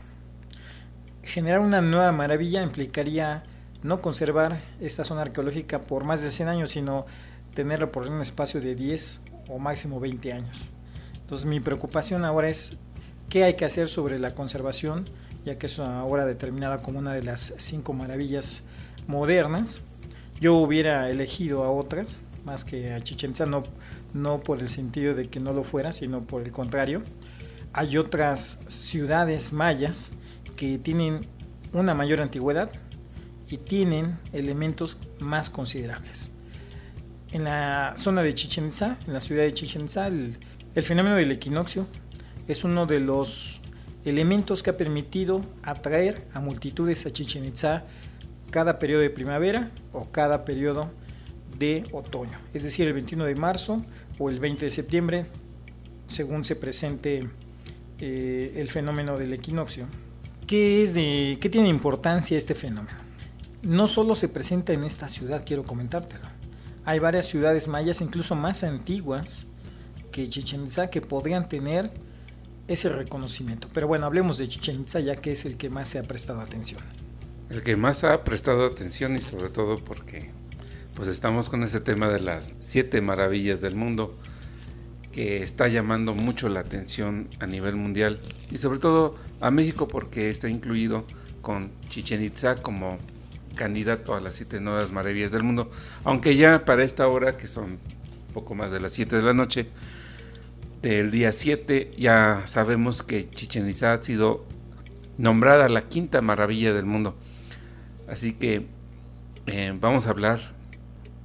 Generar 1.24 1.62
una 1.62 1.82
nueva 1.82 2.12
maravilla 2.12 2.62
implicaría 2.62 3.44
no 3.82 4.02
conservar 4.02 4.62
esta 4.80 5.04
zona 5.04 5.24
arqueológica 5.24 5.82
por 5.82 6.04
más 6.04 6.22
de 6.22 6.30
100 6.30 6.48
años, 6.48 6.70
sino 6.70 7.08
tenerlo 7.56 7.92
por 7.92 8.08
un 8.08 8.22
espacio 8.22 8.62
de 8.62 8.76
10 8.76 9.22
o 9.50 9.58
máximo 9.58 10.00
20 10.00 10.32
años. 10.32 10.66
Entonces 11.22 11.48
mi 11.48 11.60
preocupación 11.60 12.24
ahora 12.24 12.50
es 12.50 12.78
qué 13.30 13.46
hay 13.46 13.56
que 13.56 13.66
hacer 13.66 13.90
sobre 13.90 14.20
la 14.20 14.36
conservación, 14.36 15.04
ya 15.44 15.58
que 15.58 15.66
es 15.66 15.80
ahora 15.80 16.26
determinada 16.26 16.84
como 16.84 17.00
una 17.00 17.14
de 17.14 17.24
las 17.24 17.56
cinco 17.58 17.94
maravillas 17.94 18.64
modernas. 19.08 19.82
Yo 20.40 20.54
hubiera 20.58 21.10
elegido 21.10 21.64
a 21.64 21.72
otras, 21.72 22.26
más 22.46 22.64
que 22.64 22.94
a 22.94 23.02
Chichen 23.02 23.32
Itza, 23.32 23.48
no, 23.48 23.64
no 24.14 24.40
por 24.40 24.60
el 24.60 24.68
sentido 24.68 25.16
de 25.16 25.30
que 25.30 25.40
no 25.40 25.52
lo 25.52 25.64
fuera, 25.64 25.92
sino 25.92 26.22
por 26.22 26.44
el 26.44 26.52
contrario. 26.52 27.02
Hay 27.74 27.98
otras 27.98 28.60
ciudades 28.68 29.52
mayas 29.52 30.14
que 30.56 30.78
tienen 30.78 31.26
una 31.74 31.96
mayor 31.96 32.22
antigüedad 32.22 32.72
y 33.50 33.58
tienen 33.58 34.20
elementos 34.32 34.98
más 35.20 35.50
considerables. 35.50 36.30
En 37.32 37.46
la 37.46 37.94
zona 37.98 38.22
de 38.22 38.36
Chichen 38.36 38.68
Itza, 38.68 38.96
en 39.08 39.14
la 39.14 39.22
ciudad 39.22 39.42
de 39.42 39.54
Chichen 39.54 39.86
Itza, 39.86 40.06
el, 40.08 40.38
fenómeno 40.84 41.16
del 41.16 41.32
equinoccio 41.32 41.88
es 42.48 42.64
uno 42.64 42.86
de 42.86 43.00
los 43.00 43.62
elementos 44.06 44.62
que 44.62 44.70
ha 44.70 44.78
permitido 44.78 45.44
atraer 45.64 46.24
a 46.34 46.42
multitudes 46.42 47.08
a 47.08 47.12
Chichen 47.12 47.44
Itza 47.44 47.86
cada 48.52 48.78
periodo 48.78 49.02
de 49.02 49.10
primavera 49.10 49.72
o 49.94 50.12
cada 50.12 50.46
periodo 50.46 50.92
de 51.58 51.84
otoño, 51.92 52.38
es 52.54 52.64
decir, 52.64 52.86
el 52.86 52.94
21 52.94 53.26
de 53.26 53.36
marzo 53.36 53.84
o 54.20 54.30
el 54.30 54.40
20 54.40 54.66
de 54.66 54.72
septiembre, 54.72 55.26
según 56.06 56.46
se 56.46 56.56
presente 56.56 57.28
eh, 58.00 58.54
el 58.56 58.68
fenómeno 58.68 59.18
del 59.18 59.34
equinoccio. 59.34 59.86
¿Qué, 60.48 60.84
es 60.84 60.94
de, 60.94 61.38
¿Qué 61.40 61.50
tiene 61.50 61.70
importancia 61.70 62.38
este 62.38 62.56
fenómeno? 62.56 62.98
No 63.62 63.88
solo 63.88 64.16
se 64.16 64.28
presenta 64.28 64.74
en 64.74 64.84
esta 64.84 65.08
ciudad, 65.08 65.44
quiero 65.46 65.64
comentártelo. 65.64 66.28
Hay 66.86 67.00
varias 67.00 67.28
ciudades 67.28 67.68
mayas, 67.68 68.02
incluso 68.02 68.36
más 68.36 68.64
antiguas 68.64 69.48
que 70.12 70.30
Chichen 70.30 70.64
Itza, 70.64 70.90
que 70.90 71.02
podrían 71.02 71.48
tener 71.48 71.92
ese 72.68 72.90
reconocimiento. 72.90 73.70
Pero 73.74 73.88
bueno, 73.88 74.06
hablemos 74.06 74.38
de 74.38 74.48
Chichen 74.50 74.82
Itza 74.82 75.00
ya 75.00 75.16
que 75.16 75.32
es 75.32 75.46
el 75.46 75.58
que 75.58 75.70
más 75.70 75.88
se 75.88 76.00
ha 76.00 76.04
prestado 76.04 76.42
atención. 76.42 76.82
El 77.50 77.64
que 77.64 77.76
más 77.76 78.04
ha 78.04 78.24
prestado 78.24 78.66
atención 78.66 79.16
y 79.16 79.22
sobre 79.22 79.50
todo 79.50 79.78
porque 79.78 80.32
pues 80.96 81.08
estamos 81.08 81.50
con 81.50 81.64
ese 81.64 81.80
tema 81.80 82.10
de 82.10 82.20
las 82.20 82.54
siete 82.60 83.02
maravillas 83.02 83.62
del 83.62 83.76
mundo 83.76 84.16
que 85.14 85.44
está 85.44 85.68
llamando 85.68 86.14
mucho 86.14 86.50
la 86.50 86.60
atención 86.60 87.30
a 87.40 87.48
nivel 87.48 87.76
mundial 87.76 88.20
y 88.52 88.58
sobre 88.58 88.80
todo 88.80 89.16
a 89.40 89.52
México 89.52 89.88
porque 89.88 90.30
está 90.30 90.50
incluido 90.50 91.06
con 91.42 91.72
Chichen 91.90 92.24
Itza 92.24 92.56
como 92.56 92.98
candidato 93.56 94.16
a 94.16 94.20
las 94.20 94.36
siete 94.36 94.60
nuevas 94.60 94.92
maravillas 94.92 95.32
del 95.32 95.44
mundo, 95.44 95.72
aunque 96.04 96.36
ya 96.36 96.66
para 96.66 96.84
esta 96.84 97.08
hora 97.08 97.38
que 97.38 97.48
son 97.48 97.78
poco 98.34 98.56
más 98.56 98.72
de 98.72 98.80
las 98.80 98.94
7 98.94 99.16
de 99.16 99.22
la 99.22 99.34
noche 99.34 99.68
del 100.82 101.12
día 101.12 101.32
7 101.32 101.92
ya 101.98 102.42
sabemos 102.46 103.04
que 103.04 103.30
Chichen 103.30 103.70
Itza 103.70 103.94
ha 103.94 104.04
sido 104.04 104.44
nombrada 105.18 105.70
la 105.70 105.82
quinta 105.84 106.22
maravilla 106.22 106.74
del 106.74 106.86
mundo. 106.86 107.16
Así 108.10 108.34
que 108.34 108.66
eh, 109.46 109.74
vamos 109.80 110.08
a 110.08 110.10
hablar 110.10 110.42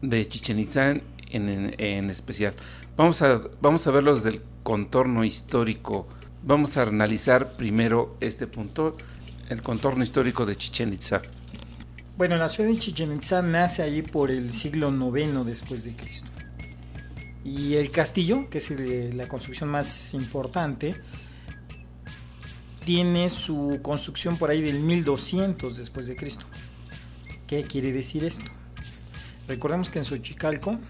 de 0.01 0.29
Chichen 0.29 0.61
Itza 0.61 0.94
en, 1.31 2.11
especial. 2.11 2.55
Vamos 2.98 3.22
a, 3.22 3.40
vamos 3.61 3.87
a 3.87 3.92
verlos 3.92 4.24
del 4.24 4.42
contorno 4.64 5.22
histórico. 5.22 6.08
Vamos 6.42 6.76
a 6.76 6.82
analizar 6.82 7.56
primero 7.56 8.16
este 8.18 8.48
punto, 8.48 8.96
el 9.48 9.62
contorno 9.62 10.02
histórico 10.02 10.44
de 10.44 10.56
Chichen 10.56 10.92
Itza. 10.92 11.22
Bueno, 12.16 12.37
la 12.37 12.48
ciudad 12.48 12.68
de 12.68 12.76
Chichen 12.76 13.14
Itza 13.14 13.40
nace 13.40 13.84
allí 13.84 14.02
por 14.02 14.32
el 14.32 14.50
siglo 14.50 14.90
IX 14.90 15.46
después 15.46 15.84
de 15.84 15.94
Cristo. 15.94 16.32
Y 17.44 17.76
el 17.76 17.92
castillo, 17.92 18.50
que 18.50 18.58
es 18.58 18.68
la 19.14 19.28
construcción 19.28 19.70
más 19.70 20.12
importante, 20.14 21.00
tiene 22.84 23.30
su 23.30 23.78
construcción 23.80 24.37
por 24.38 24.50
ahí 24.50 24.61
del 24.61 24.80
1200 24.80 25.76
después 25.76 26.08
de 26.08 26.16
Cristo. 26.16 26.46
¿Qué 27.46 27.62
quiere 27.62 27.92
decir 27.92 28.24
esto? 28.24 28.50
Recordemos 29.46 29.88
que 29.88 30.00
en 30.00 30.04
Xochicalco 30.04 30.80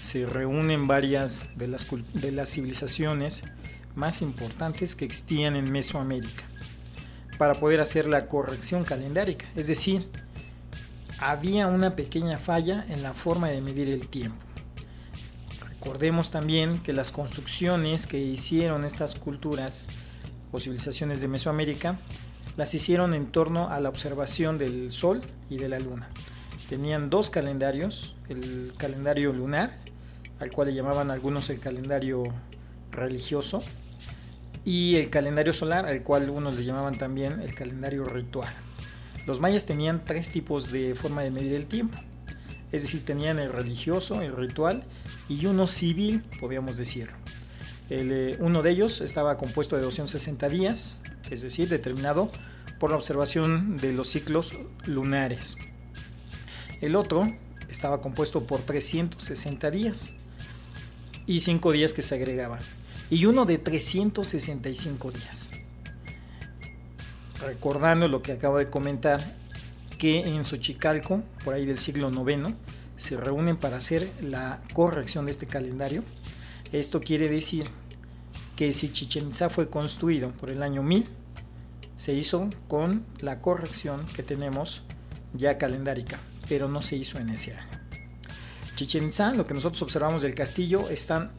se 0.00 0.26
reúnen 0.26 0.86
varias 0.86 1.48
de 1.56 1.68
las, 1.68 1.86
de 2.14 2.32
las 2.32 2.50
civilizaciones 2.50 3.44
más 3.94 4.22
importantes 4.22 4.96
que 4.96 5.04
existían 5.04 5.56
en 5.56 5.70
Mesoamérica 5.70 6.44
para 7.38 7.54
poder 7.54 7.80
hacer 7.80 8.06
la 8.06 8.26
corrección 8.26 8.84
calendárica. 8.84 9.46
Es 9.56 9.66
decir, 9.66 10.08
había 11.18 11.66
una 11.66 11.96
pequeña 11.96 12.38
falla 12.38 12.84
en 12.88 13.02
la 13.02 13.14
forma 13.14 13.48
de 13.48 13.60
medir 13.60 13.88
el 13.88 14.08
tiempo. 14.08 14.40
Recordemos 15.68 16.30
también 16.30 16.78
que 16.78 16.92
las 16.92 17.12
construcciones 17.12 18.06
que 18.06 18.18
hicieron 18.18 18.84
estas 18.84 19.14
culturas 19.14 19.88
o 20.52 20.60
civilizaciones 20.60 21.20
de 21.20 21.28
Mesoamérica 21.28 21.98
las 22.56 22.74
hicieron 22.74 23.14
en 23.14 23.30
torno 23.30 23.68
a 23.68 23.80
la 23.80 23.88
observación 23.88 24.58
del 24.58 24.92
Sol 24.92 25.20
y 25.50 25.56
de 25.56 25.68
la 25.68 25.78
Luna 25.78 26.08
tenían 26.68 27.10
dos 27.10 27.30
calendarios, 27.30 28.16
el 28.28 28.72
calendario 28.76 29.32
lunar, 29.32 29.78
al 30.40 30.50
cual 30.50 30.68
le 30.68 30.74
llamaban 30.74 31.10
algunos 31.10 31.50
el 31.50 31.60
calendario 31.60 32.24
religioso, 32.90 33.62
y 34.64 34.96
el 34.96 35.10
calendario 35.10 35.52
solar, 35.52 35.86
al 35.86 36.02
cual 36.02 36.30
unos 36.30 36.54
le 36.54 36.64
llamaban 36.64 36.96
también 36.96 37.40
el 37.40 37.54
calendario 37.54 38.04
ritual. 38.04 38.48
Los 39.26 39.40
mayas 39.40 39.66
tenían 39.66 40.02
tres 40.04 40.30
tipos 40.30 40.72
de 40.72 40.94
forma 40.94 41.22
de 41.22 41.30
medir 41.30 41.52
el 41.54 41.66
tiempo, 41.66 41.98
es 42.72 42.82
decir, 42.82 43.04
tenían 43.04 43.38
el 43.38 43.52
religioso, 43.52 44.22
el 44.22 44.34
ritual 44.34 44.82
y 45.28 45.46
uno 45.46 45.66
civil, 45.66 46.24
podríamos 46.40 46.76
decirlo. 46.76 47.16
Eh, 47.90 48.36
uno 48.40 48.62
de 48.62 48.70
ellos 48.70 49.00
estaba 49.00 49.36
compuesto 49.36 49.76
de 49.76 49.82
260 49.82 50.48
días, 50.48 51.02
es 51.30 51.42
decir, 51.42 51.68
determinado 51.68 52.30
por 52.80 52.90
la 52.90 52.96
observación 52.96 53.78
de 53.78 53.92
los 53.92 54.08
ciclos 54.08 54.54
lunares. 54.86 55.56
El 56.80 56.96
otro 56.96 57.26
estaba 57.68 58.00
compuesto 58.00 58.46
por 58.46 58.62
360 58.62 59.70
días 59.70 60.16
y 61.26 61.40
5 61.40 61.72
días 61.72 61.92
que 61.92 62.02
se 62.02 62.14
agregaban. 62.14 62.62
Y 63.10 63.26
uno 63.26 63.44
de 63.44 63.58
365 63.58 65.10
días. 65.12 65.50
Recordando 67.40 68.08
lo 68.08 68.22
que 68.22 68.32
acabo 68.32 68.58
de 68.58 68.70
comentar, 68.70 69.36
que 69.98 70.20
en 70.20 70.44
Xochicalco, 70.44 71.22
por 71.44 71.54
ahí 71.54 71.66
del 71.66 71.78
siglo 71.78 72.10
IX, 72.10 72.54
se 72.96 73.16
reúnen 73.16 73.56
para 73.56 73.76
hacer 73.76 74.10
la 74.20 74.62
corrección 74.72 75.26
de 75.26 75.30
este 75.30 75.46
calendario. 75.46 76.02
Esto 76.72 77.00
quiere 77.00 77.28
decir 77.28 77.66
que 78.56 78.72
si 78.72 78.92
Chichen 78.92 79.28
Itza 79.28 79.50
fue 79.50 79.68
construido 79.68 80.30
por 80.30 80.50
el 80.50 80.62
año 80.62 80.82
1000, 80.82 81.08
se 81.96 82.14
hizo 82.14 82.50
con 82.68 83.04
la 83.20 83.40
corrección 83.40 84.06
que 84.06 84.22
tenemos 84.22 84.82
ya 85.32 85.58
calendárica 85.58 86.18
pero 86.48 86.68
no 86.68 86.82
se 86.82 86.96
hizo 86.96 87.18
en 87.18 87.30
ese 87.30 87.54
año. 87.54 87.83
Chichen 88.74 89.04
Itza, 89.04 89.32
lo 89.32 89.46
que 89.46 89.54
nosotros 89.54 89.82
observamos 89.82 90.22
del 90.22 90.34
castillo, 90.34 90.88
están, 90.90 91.30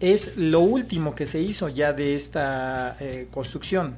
es 0.00 0.36
lo 0.36 0.60
último 0.60 1.14
que 1.14 1.26
se 1.26 1.40
hizo 1.40 1.68
ya 1.68 1.92
de 1.92 2.14
esta 2.14 2.96
eh, 3.00 3.28
construcción. 3.30 3.96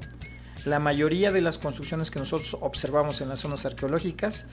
La 0.65 0.79
mayoría 0.79 1.33
de 1.33 1.41
las 1.41 1.59
construcciones 1.59 2.11
que 2.11 2.19
nosotros 2.19 2.57
observamos 2.61 3.21
en 3.21 3.29
las 3.29 3.41
zonas 3.41 3.65
arqueológicas 3.65 4.49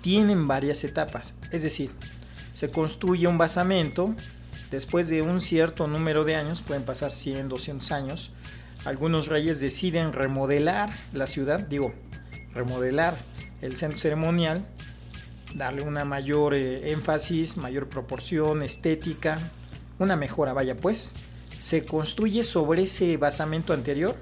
tienen 0.00 0.48
varias 0.48 0.84
etapas. 0.84 1.36
Es 1.52 1.62
decir, 1.62 1.90
se 2.52 2.70
construye 2.70 3.26
un 3.26 3.38
basamento, 3.38 4.14
después 4.70 5.08
de 5.08 5.22
un 5.22 5.40
cierto 5.40 5.86
número 5.86 6.24
de 6.24 6.36
años, 6.36 6.62
pueden 6.62 6.84
pasar 6.84 7.12
100, 7.12 7.48
200 7.48 7.92
años, 7.92 8.32
algunos 8.84 9.26
reyes 9.26 9.60
deciden 9.60 10.12
remodelar 10.12 10.90
la 11.12 11.26
ciudad, 11.26 11.60
digo, 11.60 11.92
remodelar 12.54 13.18
el 13.60 13.76
centro 13.76 13.98
ceremonial 13.98 14.66
darle 15.54 15.82
una 15.82 16.04
mayor 16.04 16.54
eh, 16.54 16.92
énfasis, 16.92 17.56
mayor 17.56 17.88
proporción, 17.88 18.62
estética, 18.62 19.38
una 19.98 20.16
mejora, 20.16 20.52
vaya 20.52 20.76
pues. 20.76 21.16
Se 21.60 21.84
construye 21.84 22.42
sobre 22.42 22.82
ese 22.82 23.16
basamento 23.16 23.72
anterior 23.72 24.16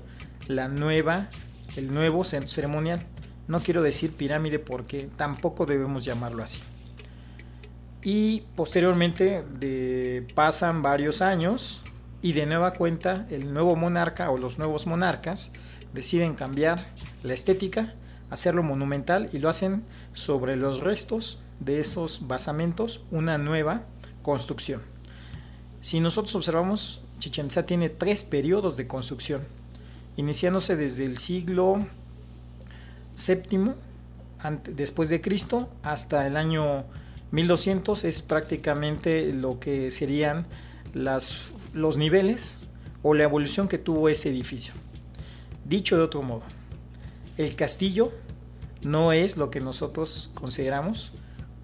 la 0.49 0.69
nueva, 0.69 1.29
el 1.77 1.93
nuevo 1.93 2.25
centro 2.25 2.49
ceremonial. 2.49 3.05
No 3.49 3.61
quiero 3.61 3.83
decir 3.83 4.13
pirámide 4.13 4.59
porque 4.59 5.09
tampoco 5.17 5.67
debemos 5.67 6.05
llamarlo 6.05 6.43
así. 6.43 6.61
Y 8.03 8.45
posteriormente 8.55 9.45
pasan 10.35 10.83
varios 10.83 11.23
años 11.23 11.83
y 12.23 12.33
de 12.33 12.47
nueva 12.47 12.73
cuenta 12.73 13.27
el 13.31 13.53
nuevo 13.53 13.77
monarca 13.77 14.31
o 14.31 14.39
los 14.39 14.59
nuevos 14.59 14.87
monarcas 14.87 15.53
deciden 15.93 16.35
cambiar 16.35 16.87
la 17.23 17.35
estética, 17.35 17.95
hacerlo 18.31 18.63
monumental 18.63 19.29
y 19.33 19.39
lo 19.39 19.49
hacen 19.49 19.85
sobre 20.13 20.57
los 20.57 20.81
restos 20.81 21.41
de 21.61 21.81
esos 21.81 22.27
basamentos 22.27 23.03
una 23.11 23.39
nueva 23.39 23.83
construcción. 24.23 24.83
Si 25.81 26.01
nosotros 26.01 26.35
observamos, 26.35 27.03
Chichen 27.19 27.47
Itza 27.47 27.65
tiene 27.65 27.89
tres 27.89 28.25
periodos 28.25 28.77
de 28.77 28.87
construcción, 28.87 29.43
iniciándose 30.17 30.77
desde 30.77 31.05
el 31.05 31.19
siglo 31.19 31.87
VII 33.17 33.73
después 34.75 35.09
de 35.09 35.21
Cristo 35.21 35.69
hasta 35.83 36.27
el 36.27 36.37
año 36.37 36.85
1200 37.33 38.05
es 38.05 38.23
prácticamente 38.23 39.33
lo 39.33 39.59
que 39.59 39.91
serían 39.91 40.47
las, 40.95 41.53
los 41.75 41.97
niveles 41.97 42.69
o 43.03 43.15
la 43.15 43.25
evolución 43.25 43.69
que 43.69 43.79
tuvo 43.79 44.09
ese 44.09 44.29
edificio. 44.29 44.75
Dicho 45.65 45.97
de 45.97 46.03
otro 46.03 46.23
modo, 46.23 46.45
el 47.37 47.55
castillo 47.55 48.13
no 48.83 49.13
es 49.13 49.37
lo 49.37 49.51
que 49.51 49.61
nosotros 49.61 50.31
consideramos 50.35 51.13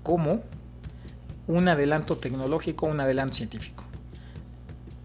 como 0.03 0.43
un 1.47 1.69
adelanto 1.69 2.17
tecnológico, 2.17 2.87
un 2.87 3.01
adelanto 3.01 3.35
científico. 3.35 3.85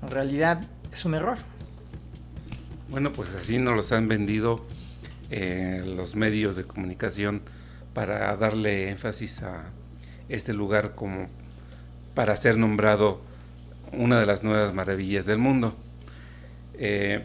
En 0.01 0.10
realidad 0.10 0.62
es 0.91 1.06
un 1.06 1.15
error. 1.15 1.38
Bueno, 2.89 3.12
pues 3.12 3.30
así 3.36 3.58
nos 3.58 3.75
los 3.75 3.91
han 3.91 4.08
vendido 4.08 4.65
eh, 5.30 5.84
los 5.86 6.15
medios 6.15 6.56
de 6.56 6.63
comunicación 6.63 7.41
para 7.93 8.36
darle 8.38 8.89
énfasis 8.89 9.43
a 9.43 9.71
este 10.30 10.53
lugar 10.53 10.95
como 10.95 11.27
para 12.15 12.36
ser 12.36 12.58
nombrado 12.58 13.19
una 13.93 14.19
de 14.19 14.25
las 14.25 14.43
nuevas 14.43 14.73
maravillas 14.73 15.25
del 15.25 15.38
mundo. 15.38 15.73
Eh, 16.80 17.23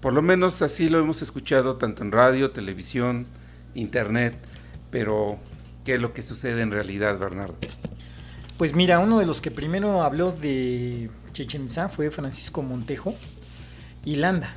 por 0.00 0.12
lo 0.12 0.22
menos 0.22 0.62
así 0.62 0.88
lo 0.88 0.98
hemos 0.98 1.22
escuchado 1.22 1.76
tanto 1.76 2.02
en 2.02 2.12
radio, 2.12 2.50
televisión, 2.50 3.26
internet, 3.74 4.36
pero 4.90 5.38
¿qué 5.84 5.94
es 5.94 6.00
lo 6.00 6.12
que 6.12 6.22
sucede 6.22 6.62
en 6.62 6.70
realidad, 6.70 7.18
Bernardo? 7.18 7.56
Pues 8.58 8.74
mira, 8.74 8.98
uno 8.98 9.18
de 9.18 9.26
los 9.26 9.40
que 9.40 9.50
primero 9.50 10.02
habló 10.02 10.32
de 10.32 11.10
Chichen 11.32 11.68
fue 11.90 12.10
Francisco 12.10 12.62
Montejo 12.62 13.14
y 14.04 14.16
Landa, 14.16 14.54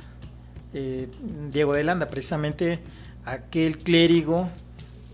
eh, 0.74 1.08
Diego 1.52 1.74
de 1.74 1.84
Landa, 1.84 2.08
precisamente 2.08 2.80
aquel 3.24 3.78
clérigo 3.78 4.50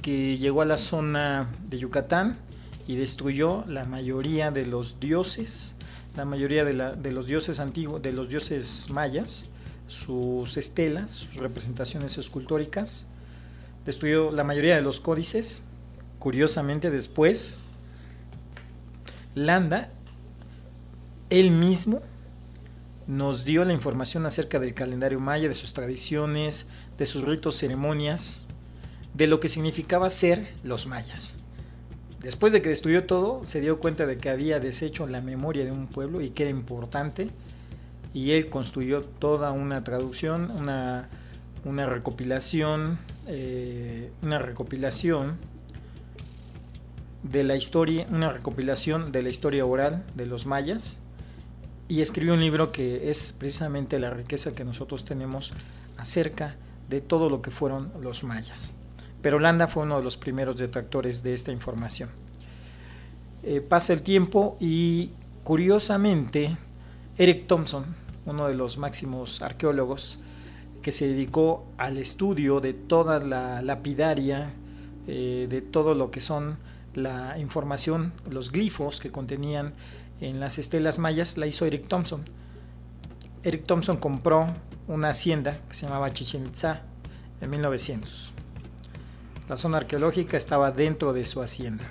que 0.03 0.39
llegó 0.39 0.63
a 0.63 0.65
la 0.65 0.77
zona 0.77 1.49
de 1.69 1.79
Yucatán 1.79 2.39
y 2.87 2.97
destruyó 2.97 3.65
la 3.67 3.85
mayoría 3.85 4.51
de 4.51 4.65
los 4.65 5.01
dioses, 5.01 5.77
la 6.17 6.25
mayoría 6.25 6.65
de, 6.65 6.97
de 6.97 7.13
los 7.13 7.27
dioses 7.27 7.61
antiguos, 7.61 8.01
de 8.01 8.13
los 8.13 8.29
dioses 8.31 8.89
mayas, 8.91 9.49
sus 9.89 10.57
estelas, 10.57 11.11
sus 11.11 11.37
representaciones 11.37 12.17
escultóricas, 12.19 13.09
destruyó 13.85 14.31
la 14.31 14.45
mayoría 14.45 14.77
de 14.77 14.83
los 14.83 15.01
códices. 15.01 15.63
Curiosamente 16.21 16.91
después, 16.91 17.63
Landa, 19.35 19.91
él 21.31 21.51
mismo, 21.51 22.01
nos 23.07 23.47
dio 23.47 23.65
la 23.65 23.73
información 23.73 24.27
acerca 24.27 24.61
del 24.61 24.75
calendario 24.75 25.19
maya, 25.19 25.49
de 25.49 25.55
sus 25.55 25.73
tradiciones, 25.73 26.67
de 26.99 27.07
sus 27.07 27.25
ritos, 27.25 27.57
ceremonias, 27.57 28.47
de 29.15 29.27
lo 29.27 29.41
que 29.41 29.49
significaba 29.49 30.11
ser 30.11 30.55
los 30.63 30.87
mayas. 30.87 31.39
Después 32.21 32.53
de 32.53 32.61
que 32.61 32.69
destruyó 32.69 33.07
todo, 33.07 33.45
se 33.45 33.63
dio 33.63 33.79
cuenta 33.79 34.05
de 34.05 34.19
que 34.19 34.29
había 34.29 34.61
deshecho 34.61 35.07
la 35.07 35.23
memoria 35.23 35.65
de 35.65 35.71
un 35.71 35.87
pueblo 35.87 36.21
y 36.21 36.31
que 36.31 36.43
era 36.43 36.51
importante, 36.51 37.31
y 38.19 38.33
él 38.33 38.51
construyó 38.51 39.03
toda 39.03 39.53
una 39.53 39.85
traducción, 39.85 40.51
una, 40.51 41.09
recopilación, 41.65 42.99
eh, 43.29 44.11
una 44.23 44.41
recopilación 44.41 45.39
de 47.23 47.45
la 47.45 47.55
historia, 47.55 48.09
una 48.11 48.31
recopilación 48.31 49.13
de 49.13 49.23
la 49.23 49.29
historia 49.29 49.65
oral 49.65 50.05
de 50.17 50.27
los 50.27 50.47
mayas, 50.47 50.99
y 51.87 52.01
escribió 52.01 52.35
un 52.35 52.41
libro 52.41 52.73
que 52.73 53.09
es 53.09 53.33
precisamente 53.39 54.01
la 54.01 54.11
riqueza 54.11 54.53
que 54.53 54.65
nosotros 54.65 55.05
tenemos 55.05 55.53
acerca 55.97 56.57
de 56.89 57.01
todo 57.01 57.31
lo 57.31 57.41
que 57.41 57.53
fueron 57.53 57.93
los 58.03 58.25
mayas. 58.25 58.73
Pero 59.23 59.39
Landa 59.39 59.69
fue 59.69 59.85
uno 59.85 59.99
de 59.99 60.03
los 60.03 60.17
primeros 60.17 60.57
detractores 60.57 61.23
de 61.23 61.35
esta 61.35 61.53
información. 61.53 62.11
Eh, 63.45 63.61
pasa 63.61 63.93
el 63.93 64.03
tiempo 64.03 64.57
y 64.59 65.13
curiosamente 65.45 66.57
Eric 67.17 67.47
Thompson, 67.47 67.85
uno 68.29 68.49
de 68.49 68.55
los 68.55 68.79
máximos 68.79 69.43
arqueólogos, 69.43 70.21
que 70.83 70.93
se 70.93 71.09
dedicó 71.09 71.67
al 71.77 71.99
estudio 71.99 72.61
de 72.61 72.73
toda 72.75 73.19
la 73.19 73.63
lapidaria, 73.63 74.53
eh, 75.07 75.47
de 75.49 75.61
todo 75.63 75.95
lo 75.95 76.11
que 76.11 76.21
son 76.21 76.59
la 76.95 77.39
información, 77.39 78.13
los 78.31 78.53
glifos 78.53 79.01
que 79.01 79.11
contenían 79.11 79.75
en 80.21 80.41
las 80.41 80.59
estelas 80.59 80.99
mayas 80.99 81.37
la 81.37 81.47
hizo 81.47 81.65
Eric 81.65 81.89
Thompson. 81.89 82.25
Eric 83.43 83.67
Thompson 83.67 83.97
compró 83.97 84.47
una 84.89 85.11
hacienda 85.11 85.59
que 85.69 85.75
se 85.75 85.87
llamaba 85.87 86.13
Chichen 86.13 86.47
Itza 86.47 86.83
en 87.41 87.51
1900. 87.51 88.33
La 89.49 89.57
zona 89.57 89.79
arqueológica 89.79 90.37
estaba 90.37 90.73
dentro 90.73 91.13
de 91.13 91.25
su 91.25 91.41
hacienda. 91.41 91.85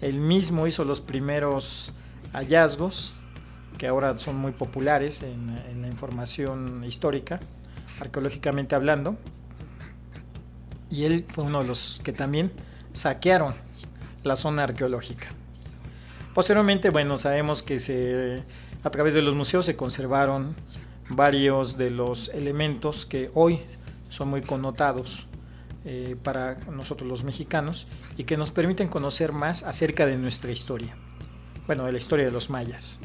Él 0.00 0.18
mismo 0.18 0.66
hizo 0.66 0.84
los 0.84 1.00
primeros 1.00 1.94
hallazgos, 2.32 3.19
que 3.80 3.88
ahora 3.88 4.14
son 4.18 4.36
muy 4.36 4.52
populares 4.52 5.22
en, 5.22 5.80
la 5.80 5.88
información 5.88 6.84
histórica, 6.84 7.40
arqueológicamente 7.98 8.74
hablando. 8.74 9.16
Y 10.90 11.04
él 11.04 11.24
fue 11.26 11.44
uno 11.44 11.62
de 11.62 11.68
los 11.68 12.02
que 12.04 12.12
también 12.12 12.52
saquearon 12.92 13.54
la 14.22 14.36
zona 14.36 14.64
arqueológica. 14.64 15.28
Posteriormente, 16.34 16.90
bueno, 16.90 17.16
sabemos 17.16 17.62
que 17.62 17.78
se, 17.78 18.42
a 18.84 18.90
través 18.90 19.14
de 19.14 19.22
los 19.22 19.34
museos 19.34 19.64
se 19.64 19.76
conservaron 19.76 20.54
varios 21.08 21.78
de 21.78 21.88
los 21.88 22.28
elementos 22.34 23.06
que 23.06 23.30
hoy 23.32 23.60
son 24.10 24.28
muy 24.28 24.42
connotados 24.42 25.26
eh, 25.86 26.16
para 26.22 26.56
nosotros 26.70 27.08
los 27.08 27.24
mexicanos 27.24 27.86
y 28.18 28.24
que 28.24 28.36
nos 28.36 28.50
permiten 28.50 28.88
conocer 28.88 29.32
más 29.32 29.62
acerca 29.62 30.04
de 30.04 30.18
nuestra 30.18 30.52
historia, 30.52 30.94
bueno, 31.66 31.86
de 31.86 31.92
la 31.92 31.98
historia 31.98 32.26
de 32.26 32.30
los 32.30 32.50
mayas. 32.50 33.00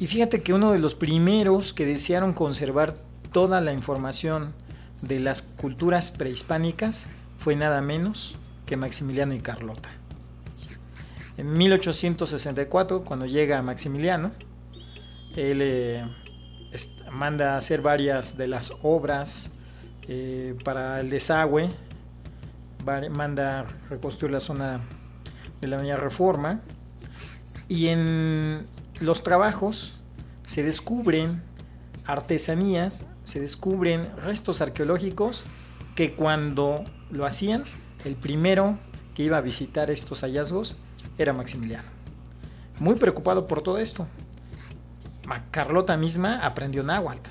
Y 0.00 0.06
fíjate 0.06 0.42
que 0.42 0.54
uno 0.54 0.72
de 0.72 0.78
los 0.78 0.94
primeros 0.94 1.74
que 1.74 1.84
desearon 1.84 2.32
conservar 2.32 2.96
toda 3.32 3.60
la 3.60 3.74
información 3.74 4.54
de 5.02 5.20
las 5.20 5.42
culturas 5.42 6.10
prehispánicas 6.10 7.10
fue 7.36 7.54
nada 7.54 7.82
menos 7.82 8.36
que 8.64 8.78
Maximiliano 8.78 9.34
y 9.34 9.40
Carlota. 9.40 9.90
En 11.36 11.52
1864, 11.52 13.04
cuando 13.04 13.26
llega 13.26 13.60
Maximiliano, 13.60 14.32
él 15.36 15.60
eh, 15.60 16.02
manda 17.12 17.54
a 17.54 17.56
hacer 17.58 17.82
varias 17.82 18.38
de 18.38 18.48
las 18.48 18.72
obras 18.82 19.52
eh, 20.08 20.56
para 20.64 21.00
el 21.00 21.10
desagüe, 21.10 21.68
manda 23.10 23.66
reconstruir 23.90 24.32
la 24.32 24.40
zona 24.40 24.80
de 25.60 25.68
la 25.68 25.76
Avenida 25.76 25.96
Reforma 25.96 26.62
y 27.68 27.88
en 27.88 28.66
los 29.00 29.22
trabajos 29.22 30.02
se 30.44 30.62
descubren 30.62 31.42
artesanías, 32.04 33.10
se 33.24 33.40
descubren 33.40 34.08
restos 34.18 34.60
arqueológicos 34.60 35.44
que 35.94 36.14
cuando 36.14 36.84
lo 37.10 37.26
hacían, 37.26 37.64
el 38.04 38.14
primero 38.14 38.78
que 39.14 39.22
iba 39.24 39.36
a 39.38 39.40
visitar 39.40 39.90
estos 39.90 40.22
hallazgos 40.22 40.78
era 41.18 41.32
Maximiliano. 41.32 41.88
Muy 42.78 42.94
preocupado 42.94 43.46
por 43.46 43.62
todo 43.62 43.78
esto. 43.78 44.06
Carlota 45.50 45.96
misma 45.96 46.44
aprendió 46.44 46.82
náhuatl 46.82 47.30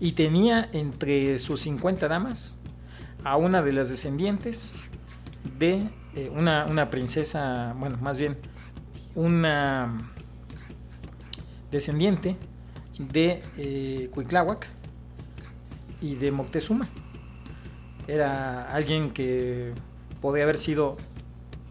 y 0.00 0.12
tenía 0.12 0.68
entre 0.72 1.38
sus 1.38 1.60
50 1.60 2.08
damas 2.08 2.58
a 3.22 3.36
una 3.36 3.62
de 3.62 3.72
las 3.72 3.88
descendientes 3.88 4.74
de 5.58 5.88
eh, 6.14 6.30
una, 6.30 6.86
princesa, 6.90 7.74
bueno, 7.78 7.98
más 7.98 8.18
bien 8.18 8.36
una 9.14 9.96
descendiente 11.72 12.36
de 12.98 13.42
eh, 13.58 14.10
y 16.00 16.14
de 16.14 16.30
Moctezuma. 16.30 16.88
Era 18.06 18.72
alguien 18.72 19.10
que 19.10 19.72
podía 20.20 20.44
haber 20.44 20.58
sido 20.58 20.96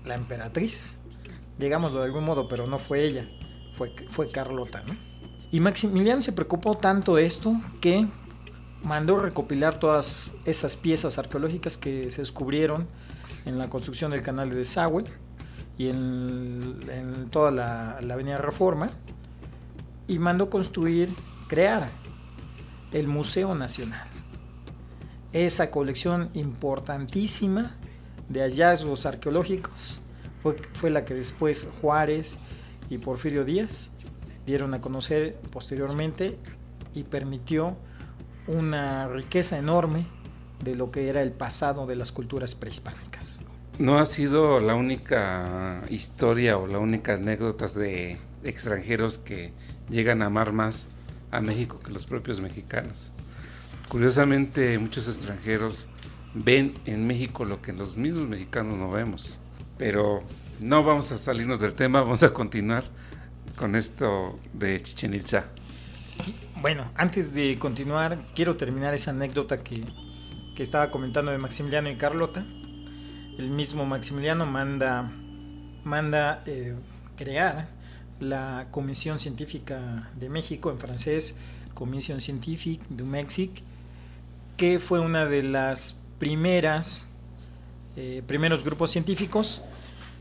la 0.05 0.15
emperatriz, 0.15 0.99
digámoslo 1.57 1.99
de 1.99 2.05
algún 2.05 2.25
modo, 2.25 2.47
pero 2.47 2.67
no 2.67 2.79
fue 2.79 3.05
ella, 3.05 3.27
fue, 3.73 3.93
fue 4.09 4.29
Carlota. 4.29 4.83
Y 5.51 5.59
Maximiliano 5.59 6.21
se 6.21 6.33
preocupó 6.33 6.75
tanto 6.75 7.15
de 7.15 7.25
esto 7.25 7.55
que 7.79 8.07
mandó 8.83 9.17
recopilar 9.17 9.79
todas 9.79 10.33
esas 10.45 10.75
piezas 10.75 11.17
arqueológicas 11.17 11.77
que 11.77 12.09
se 12.09 12.21
descubrieron 12.21 12.87
en 13.45 13.57
la 13.57 13.69
construcción 13.69 14.11
del 14.11 14.21
canal 14.21 14.49
de 14.49 14.55
desagüe 14.55 15.03
y 15.77 15.89
en, 15.89 17.27
toda 17.31 17.51
la, 17.51 17.97
avenida 17.97 18.37
Reforma 18.37 18.89
y 20.12 20.19
mandó 20.19 20.50
construir, 20.50 21.15
crear 21.47 21.89
el 22.91 23.08
Museo 23.08 23.56
Nacional. 23.56 24.06
Esa 25.32 25.71
colección 25.71 26.30
importantísima 26.34 27.71
de 28.28 28.41
hallazgos 28.41 29.06
arqueológicos 29.06 30.02
fue, 30.43 30.58
fue 30.74 30.89
la 30.89 31.06
que 31.06 31.13
después 31.13 31.65
Juárez 31.80 32.41
y 32.89 32.97
Porfirio 32.97 33.45
Díaz 33.45 33.93
dieron 34.45 34.74
a 34.74 34.82
conocer 34.82 35.39
posteriormente 35.50 36.38
y 36.93 37.04
permitió 37.06 37.78
una 38.47 39.08
riqueza 39.08 39.58
enorme 39.58 40.06
de 40.62 40.76
lo 40.76 40.91
que 40.91 41.08
era 41.08 41.21
el 41.21 41.32
pasado 41.32 41.88
de 41.88 41.95
las 41.95 42.12
culturas 42.12 42.54
prehispánicas. 42.54 43.39
No 43.80 43.97
ha 43.97 44.06
sido 44.06 44.60
la 44.60 44.76
única 44.76 45.82
historia 45.89 46.58
o 46.58 46.67
la 46.67 46.80
única 46.80 47.13
anécdota 47.13 47.67
de 47.67 48.17
extranjeros 48.43 49.17
que 49.17 49.54
llegan 49.91 50.21
a 50.21 50.27
amar 50.27 50.54
más 50.54 50.88
a 51.30 51.41
México 51.41 51.80
que 51.84 51.91
los 51.91 52.06
propios 52.06 52.39
mexicanos. 52.41 53.13
Curiosamente, 53.89 54.80
muchos 54.80 55.08
extranjeros 55.08 55.88
ven 56.34 56.73
en 56.86 57.06
México 57.06 57.45
lo 57.45 57.62
que 57.62 57.73
los 57.73 57.97
mismos 57.97 58.27
mexicanos 58.27 58.77
no 58.77 58.89
vemos. 58.89 59.38
Pero 59.77 60.23
no 60.60 60.84
vamos 60.84 61.12
a 61.12 61.17
salirnos 61.17 61.60
del 61.60 61.73
tema, 61.73 62.01
vamos 62.01 62.23
a 62.23 62.32
continuar 62.32 62.84
con 63.56 63.75
esto 63.75 64.39
de 64.54 64.80
Chichen 64.80 65.13
Itza. 65.13 65.45
Bueno, 66.62 66.91
antes 66.95 67.34
de 67.34 67.58
continuar, 67.58 68.17
quiero 68.36 68.56
terminar 68.56 68.93
esa 68.93 69.12
anécdota 69.12 69.58
que, 69.58 69.84
que 70.56 70.63
estaba 70.63 70.91
comentando 70.91 71.32
de 71.32 71.38
Maximiliano 71.38 71.89
y 71.89 71.97
Carlota. 71.97 72.45
El 73.38 73.49
mismo 73.49 73.86
Maximiliano 73.86 74.45
manda, 74.45 75.12
manda 75.84 76.43
eh, 76.45 76.75
crear 77.17 77.67
la 78.21 78.67
Comisión 78.71 79.19
Científica 79.19 80.10
de 80.15 80.29
México, 80.29 80.71
en 80.71 80.79
francés, 80.79 81.38
Comisión 81.73 82.21
Scientifique 82.21 82.86
du 82.89 83.05
Mexique, 83.05 83.63
que 84.57 84.79
fue 84.79 84.99
una 84.99 85.25
de 85.25 85.43
las 85.43 85.97
primeras, 86.19 87.10
eh, 87.97 88.21
primeros 88.27 88.63
grupos 88.63 88.91
científicos 88.91 89.63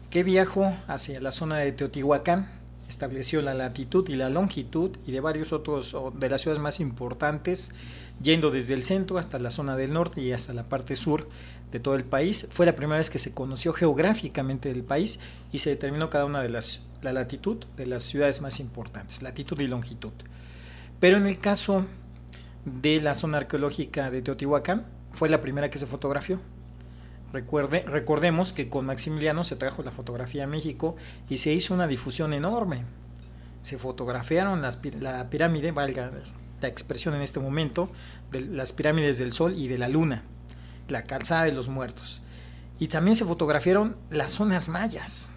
que 0.09 0.25
viajó 0.25 0.75
hacia 0.89 1.21
la 1.21 1.31
zona 1.31 1.59
de 1.59 1.73
Teotihuacán, 1.73 2.51
estableció 2.89 3.43
la 3.43 3.55
latitud 3.55 4.09
y 4.09 4.17
la 4.17 4.31
longitud 4.31 4.97
y 5.07 5.13
de 5.13 5.21
varios 5.21 5.53
otros 5.53 5.95
de 6.19 6.31
las 6.31 6.41
ciudades 6.41 6.63
más 6.63 6.81
importantes, 6.81 7.75
yendo 8.23 8.51
desde 8.51 8.75
el 8.75 8.83
centro 8.83 9.19
hasta 9.19 9.39
la 9.39 9.51
zona 9.51 9.77
del 9.77 9.93
norte 9.93 10.23
y 10.23 10.33
hasta 10.33 10.55
la 10.55 10.65
parte 10.65 10.97
sur 10.97 11.29
de 11.71 11.81
todo 11.81 11.95
el 11.95 12.05
país. 12.05 12.49
Fue 12.51 12.67
la 12.67 12.75
primera 12.75 12.99
vez 12.99 13.11
que 13.11 13.19
se 13.19 13.33
conoció 13.33 13.73
geográficamente 13.73 14.71
el 14.71 14.83
país 14.83 15.21
y 15.53 15.59
se 15.59 15.71
determinó 15.71 16.11
cada 16.11 16.25
una 16.25 16.43
de 16.43 16.49
las 16.49 16.83
la 17.03 17.13
latitud 17.13 17.65
de 17.77 17.87
las 17.87 18.03
ciudades 18.03 18.41
más 18.41 18.61
importantes, 18.61 19.23
latitud 19.23 19.59
y 19.61 19.67
longitud. 19.67 20.13
Pero 20.99 21.17
en 21.17 21.27
el 21.27 21.39
caso 21.39 21.87
de 22.65 23.01
la 23.01 23.15
zona 23.15 23.39
arqueológica 23.39 24.11
de 24.11 24.23
Teotihuacán, 24.23 24.87
fue 25.13 25.29
la 25.29 25.41
primera 25.41 25.71
que 25.71 25.79
se 25.79 25.87
fotografió. 25.87 26.41
Recuerde, 27.33 27.83
recordemos 27.87 28.53
que 28.53 28.69
con 28.69 28.87
Maximiliano 28.87 29.45
se 29.45 29.57
trajo 29.57 29.83
la 29.83 29.93
fotografía 29.93 30.45
a 30.45 30.49
México 30.49 30.97
y 31.29 31.39
se 31.39 31.53
hizo 31.53 31.75
una 31.75 31.87
difusión 31.87 32.33
enorme. 32.33 32.85
Se 33.61 33.79
fotografiaron 33.79 34.63
las, 34.63 34.81
la 35.01 35.31
pirámide, 35.31 35.71
valga 35.73 36.13
la 36.61 36.69
expresión 36.69 37.15
en 37.15 37.23
este 37.23 37.41
momento, 37.41 37.91
de 38.33 38.41
las 38.41 38.73
pirámides 38.73 39.19
del 39.19 39.33
Sol 39.33 39.55
y 39.57 39.69
de 39.69 39.79
la 39.79 39.89
Luna, 39.89 40.25
la 40.89 41.03
calzada 41.03 41.45
de 41.45 41.53
los 41.53 41.69
muertos. 41.69 42.23
Y 42.79 42.89
también 42.89 43.15
se 43.15 43.25
fotografiaron 43.25 43.97
las 44.11 44.33
zonas 44.33 44.69
mayas. 44.69 45.31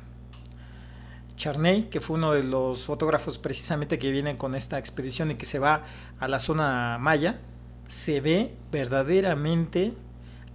Charney, 1.44 1.84
que 1.90 2.00
fue 2.00 2.16
uno 2.16 2.32
de 2.32 2.42
los 2.42 2.86
fotógrafos 2.86 3.38
precisamente 3.38 4.00
que 4.00 4.12
viene 4.12 4.38
con 4.38 4.56
esta 4.56 4.80
expedición 4.80 5.30
y 5.30 5.36
que 5.36 5.46
se 5.46 5.60
va 5.60 5.84
a 6.18 6.30
la 6.30 6.40
zona 6.40 6.98
maya, 7.02 7.38
se 7.86 8.22
ve 8.22 8.56
verdaderamente 8.72 9.92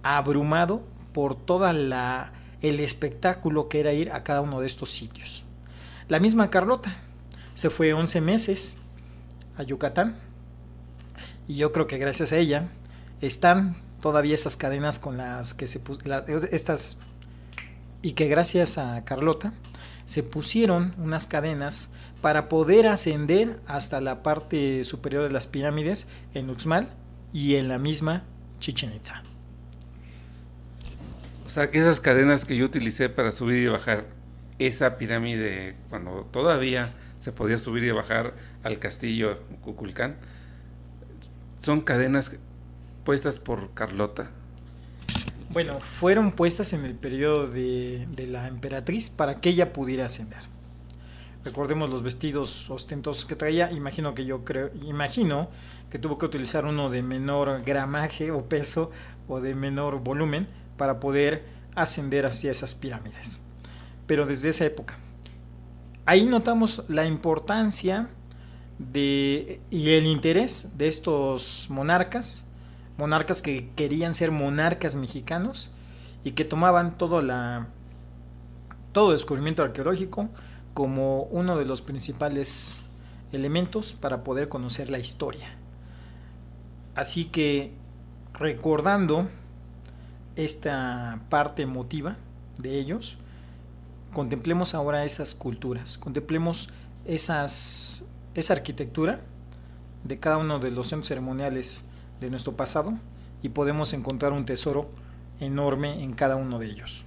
abrumado 0.01 0.81
por 1.13 1.35
toda 1.35 1.73
la 1.73 2.33
el 2.63 2.79
espectáculo 2.79 3.69
que 3.69 3.81
era 3.81 3.93
ir 3.93 4.11
a 4.11 4.23
cada 4.23 4.41
uno 4.41 4.61
de 4.61 4.65
estos 4.65 4.89
sitios. 4.89 5.43
La 6.07 6.19
misma 6.19 6.49
Carlota 6.49 6.91
se 7.53 7.69
fue 7.69 7.93
11 7.93 8.21
meses 8.21 8.77
a 9.57 9.61
Yucatán 9.61 10.17
y 11.47 11.57
yo 11.57 11.71
creo 11.71 11.85
que 11.85 11.99
gracias 11.99 12.33
a 12.33 12.37
ella 12.37 12.67
están 13.21 13.75
todavía 14.01 14.33
esas 14.33 14.57
cadenas 14.57 14.97
con 14.97 15.17
las 15.17 15.53
que 15.53 15.67
se 15.67 15.83
estas 16.51 16.97
y 18.01 18.13
que 18.13 18.27
gracias 18.27 18.79
a 18.79 19.05
Carlota 19.05 19.53
se 20.09 20.23
pusieron 20.23 20.95
unas 20.97 21.27
cadenas 21.27 21.91
para 22.19 22.49
poder 22.49 22.87
ascender 22.87 23.61
hasta 23.67 24.01
la 24.01 24.23
parte 24.23 24.83
superior 24.83 25.21
de 25.21 25.29
las 25.29 25.45
pirámides 25.45 26.07
en 26.33 26.49
Uxmal 26.49 26.89
y 27.31 27.57
en 27.57 27.67
la 27.67 27.77
misma 27.77 28.23
Chichen 28.59 28.91
Itza. 28.91 29.21
O 31.45 31.49
sea 31.51 31.69
que 31.69 31.77
esas 31.77 31.99
cadenas 31.99 32.45
que 32.45 32.57
yo 32.57 32.65
utilicé 32.65 33.09
para 33.09 33.31
subir 33.31 33.59
y 33.59 33.67
bajar 33.67 34.07
esa 34.57 34.97
pirámide 34.97 35.75
cuando 35.91 36.27
todavía 36.31 36.91
se 37.19 37.31
podía 37.31 37.59
subir 37.59 37.83
y 37.83 37.91
bajar 37.91 38.33
al 38.63 38.79
castillo 38.79 39.39
Cuculcán, 39.61 40.17
son 41.59 41.81
cadenas 41.81 42.35
puestas 43.05 43.37
por 43.37 43.75
Carlota. 43.75 44.31
Bueno, 45.51 45.79
fueron 45.79 46.31
puestas 46.31 46.73
en 46.73 46.85
el 46.85 46.93
periodo 46.93 47.47
de, 47.47 48.07
la 48.27 48.47
emperatriz 48.47 49.09
para 49.09 49.35
que 49.35 49.49
ella 49.49 49.73
pudiera 49.73 50.05
ascender. 50.05 50.41
Recordemos 51.43 51.89
los 51.89 52.03
vestidos 52.03 52.69
ostentosos 52.69 53.25
que 53.25 53.35
traía. 53.35 53.71
Imagino 53.71 54.13
que 54.13 54.25
yo 54.25 54.45
creo, 54.45 54.69
imagino 54.83 55.49
que 55.89 55.97
tuvo 55.97 56.19
que 56.19 56.27
utilizar 56.27 56.65
uno 56.65 56.91
de 56.91 57.01
menor 57.01 57.63
gramaje 57.63 58.29
o 58.29 58.47
peso 58.47 58.91
o 59.27 59.41
de 59.41 59.55
menor 59.55 60.03
volumen 60.03 60.47
para 60.77 60.99
poder 60.99 61.43
ascender 61.73 62.27
hacia 62.27 62.51
esas 62.51 62.75
pirámides. 62.75 63.39
Pero 64.05 64.27
desde 64.27 64.49
esa 64.49 64.65
época. 64.65 64.99
Ahí 66.05 66.25
notamos 66.25 66.85
la 66.89 67.05
importancia 67.05 68.09
de, 68.77 69.61
y 69.71 69.91
el 69.91 70.05
interés 70.05 70.77
de 70.77 70.87
estos 70.87 71.67
monarcas, 71.69 72.48
monarcas 72.99 73.41
que 73.41 73.69
querían 73.77 74.13
ser 74.13 74.29
monarcas 74.29 74.97
mexicanos 74.97 75.71
y 76.25 76.31
que 76.31 76.43
tomaban 76.43 76.97
todo, 76.97 77.21
la, 77.21 77.69
todo 78.91 79.13
descubrimiento 79.13 79.63
arqueológico 79.63 80.27
como 80.73 81.23
uno 81.23 81.57
de 81.57 81.63
los 81.63 81.81
principales 81.81 82.87
elementos 83.31 83.93
para 83.93 84.21
poder 84.25 84.49
conocer 84.49 84.91
la 84.91 84.99
historia. 84.99 85.47
Así 86.93 87.23
que 87.23 87.73
recordando 88.33 89.29
esta 90.35 91.21
parte 91.29 91.61
emotiva 91.61 92.17
de 92.57 92.79
ellos, 92.79 93.19
contemplemos 94.11 94.75
ahora 94.75 95.05
esas 95.05 95.35
culturas, 95.35 95.97
contemplemos 95.97 96.69
esa 97.05 97.45
arquitectura 98.49 99.21
de 100.03 100.19
cada 100.19 100.35
uno 100.35 100.59
de 100.59 100.71
los 100.71 100.87
centros 100.87 101.07
ceremoniales 101.07 101.85
de 102.19 102.29
nuestro 102.29 102.53
pasado 102.53 102.97
y 103.41 103.49
podemos 103.49 103.93
encontrar 103.93 104.33
un 104.33 104.45
tesoro 104.45 104.89
enorme 105.39 106.03
en 106.03 106.13
cada 106.13 106.35
uno 106.35 106.59
de 106.59 106.67
ellos. 106.67 107.05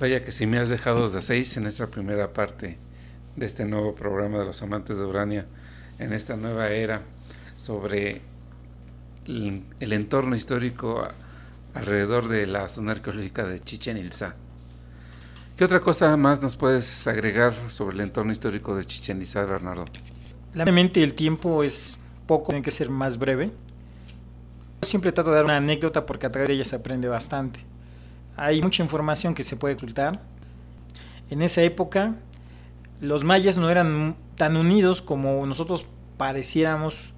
Vaya 0.00 0.22
que 0.22 0.32
si 0.32 0.46
me 0.46 0.58
has 0.58 0.68
dejado 0.68 1.08
de 1.08 1.22
seis 1.22 1.56
en 1.56 1.66
esta 1.66 1.86
primera 1.86 2.32
parte 2.32 2.76
de 3.36 3.46
este 3.46 3.64
nuevo 3.64 3.94
programa 3.94 4.38
de 4.38 4.44
los 4.44 4.60
amantes 4.62 4.98
de 4.98 5.04
Urania, 5.04 5.46
en 5.98 6.12
esta 6.12 6.36
nueva 6.36 6.70
era 6.70 7.02
sobre 7.56 8.20
el, 9.26 9.92
entorno 9.92 10.34
histórico 10.34 11.06
alrededor 11.74 12.28
de 12.28 12.46
la 12.46 12.68
zona 12.68 12.92
arqueológica 12.92 13.46
de 13.46 13.60
Chichen 13.60 13.96
Itza. 13.96 14.34
¿Qué 15.56 15.64
otra 15.64 15.80
cosa 15.80 16.16
más 16.16 16.42
nos 16.42 16.56
puedes 16.56 17.06
agregar 17.06 17.52
sobre 17.68 17.94
el 17.94 18.00
entorno 18.00 18.32
histórico 18.32 18.74
de 18.74 18.84
Chichen 18.84 19.22
Itza, 19.22 19.44
Bernardo? 19.44 19.84
Lamentablemente 20.54 21.02
el 21.02 21.14
tiempo 21.14 21.62
es 21.62 21.98
poco, 22.26 22.48
tiene 22.48 22.62
que 22.62 22.70
ser 22.70 22.90
más 22.90 23.18
breve. 23.18 23.50
Yo 24.82 24.88
siempre 24.88 25.10
trato 25.10 25.30
de 25.30 25.36
dar 25.36 25.46
una 25.46 25.56
anécdota 25.56 26.04
porque 26.04 26.26
a 26.26 26.30
través 26.30 26.48
de 26.48 26.54
ella 26.54 26.64
se 26.66 26.76
aprende 26.76 27.08
bastante. 27.08 27.60
Hay 28.36 28.60
mucha 28.60 28.82
información 28.82 29.32
que 29.34 29.44
se 29.44 29.56
puede 29.56 29.74
ocultar. 29.74 30.20
En 31.30 31.40
esa 31.40 31.62
época 31.62 32.16
los 33.00 33.24
mayas 33.24 33.56
no 33.56 33.70
eran 33.70 34.14
tan 34.36 34.56
unidos 34.56 35.00
como 35.00 35.46
nosotros 35.46 35.86
pareciéramos 36.18 37.14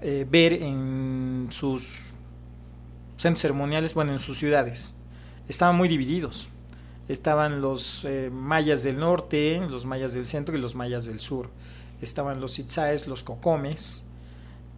eh, 0.00 0.26
ver 0.28 0.54
en 0.54 1.46
sus 1.50 2.16
centros 3.16 3.42
ceremoniales, 3.42 3.94
bueno, 3.94 4.10
en 4.10 4.18
sus 4.18 4.38
ciudades. 4.38 4.96
Estaban 5.48 5.76
muy 5.76 5.88
divididos. 5.88 6.48
Estaban 7.08 7.60
los 7.60 8.04
eh, 8.04 8.30
mayas 8.32 8.82
del 8.82 8.98
norte, 8.98 9.60
los 9.70 9.86
mayas 9.86 10.14
del 10.14 10.26
centro 10.26 10.56
y 10.56 10.60
los 10.60 10.74
mayas 10.74 11.04
del 11.04 11.20
sur. 11.20 11.48
Estaban 12.02 12.40
los 12.40 12.58
itzaes, 12.58 13.06
los 13.06 13.22
cocomes. 13.22 14.04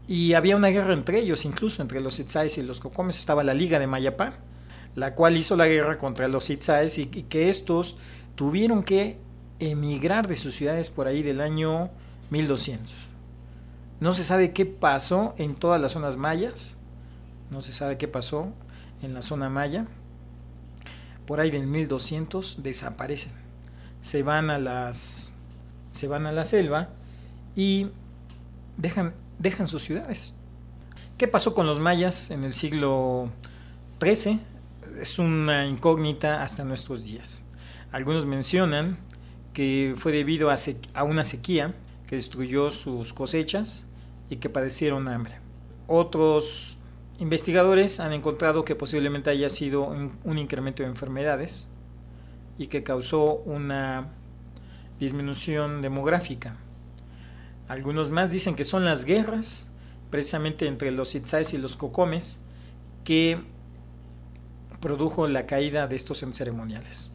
Y 0.06 0.34
había 0.34 0.56
una 0.56 0.68
guerra 0.68 0.92
entre 0.92 1.18
ellos, 1.18 1.44
incluso 1.44 1.82
entre 1.82 2.00
los 2.00 2.18
itzaes 2.18 2.58
y 2.58 2.62
los 2.62 2.80
cocomes. 2.80 3.18
Estaba 3.18 3.42
la 3.44 3.54
Liga 3.54 3.78
de 3.78 3.87
Mayapán, 3.87 4.34
la 4.94 5.14
cual 5.14 5.37
hizo 5.37 5.56
la 5.56 5.66
guerra 5.66 5.98
contra 5.98 6.28
los 6.28 6.50
itzaes 6.50 6.98
y, 6.98 7.02
y 7.12 7.22
que 7.24 7.48
estos 7.48 7.96
tuvieron 8.34 8.82
que 8.82 9.18
emigrar 9.58 10.28
de 10.28 10.37
sus 10.37 10.54
ciudades 10.54 10.90
por 10.90 11.06
ahí 11.06 11.22
del 11.22 11.40
año 11.40 11.90
1200. 12.30 12.92
No 14.00 14.12
se 14.12 14.24
sabe 14.24 14.52
qué 14.52 14.66
pasó 14.66 15.34
en 15.38 15.54
todas 15.54 15.80
las 15.80 15.92
zonas 15.92 16.16
mayas, 16.16 16.78
no 17.50 17.60
se 17.60 17.72
sabe 17.72 17.96
qué 17.96 18.08
pasó 18.08 18.52
en 19.02 19.14
la 19.14 19.22
zona 19.22 19.48
maya. 19.48 19.87
Por 21.26 21.40
ahí 21.40 21.50
del 21.50 21.66
1200 21.66 22.62
desaparecen. 22.62 23.32
Se 24.00 24.22
van 24.22 24.50
a 24.50 24.58
las 24.58 25.37
se 25.90 26.08
van 26.08 26.26
a 26.26 26.32
la 26.32 26.44
selva 26.44 26.90
y 27.54 27.88
dejan 28.76 29.14
dejan 29.38 29.66
sus 29.68 29.82
ciudades. 29.82 30.34
¿Qué 31.18 31.28
pasó 31.28 31.54
con 31.54 31.66
los 31.66 31.78
mayas 31.80 32.30
en 32.30 32.44
el 32.44 32.52
siglo 32.52 33.30
XIII? 34.02 34.40
Es 35.00 35.18
una 35.18 35.66
incógnita 35.66 36.42
hasta 36.42 36.64
nuestros 36.64 37.04
días. 37.04 37.44
Algunos 37.92 38.26
mencionan 38.26 38.98
que 39.52 39.94
fue 39.96 40.12
debido 40.12 40.50
a, 40.50 41.04
una 41.04 41.24
sequía 41.24 41.74
que 42.06 42.16
destruyó 42.16 42.70
sus 42.70 43.12
cosechas 43.12 43.86
y 44.28 44.36
que 44.36 44.48
padecieron 44.48 45.08
hambre. 45.08 45.36
Otros 45.86 46.78
investigadores 47.18 48.00
han 48.00 48.12
encontrado 48.12 48.64
que 48.64 48.74
posiblemente 48.74 49.30
haya 49.30 49.48
sido 49.48 49.86
un 50.24 50.38
incremento 50.38 50.82
de 50.82 50.88
enfermedades 50.88 51.68
y 52.58 52.66
que 52.66 52.82
causó 52.82 53.34
una 53.44 54.08
disminución 54.98 55.82
demográfica. 55.82 56.56
Algunos 57.68 58.11
más 58.11 58.31
dicen 58.31 58.57
que 58.57 58.64
son 58.64 58.85
las 58.85 59.05
guerras, 59.05 59.70
precisamente 60.11 60.66
entre 60.66 60.90
los 60.90 61.14
Itzáes 61.14 61.55
y 61.55 61.59
los 61.59 61.77
Cocomes, 61.77 62.40
que 63.05 63.42
produjo 64.81 65.29
la 65.29 65.46
caída 65.46 65.87
de 65.87 65.96
estos 65.96 66.24
ceremoniales. 66.33 67.12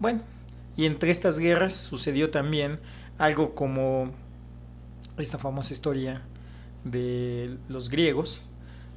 Bueno, 0.00 0.22
y 0.76 0.86
entre 0.86 1.10
estas 1.10 1.38
guerras 1.38 1.74
sucedió 1.74 2.30
también 2.30 2.80
algo 3.18 3.54
como 3.54 4.12
esta 5.18 5.38
famosa 5.38 5.72
historia 5.72 6.22
de 6.84 7.56
los 7.68 7.90
griegos, 7.90 8.50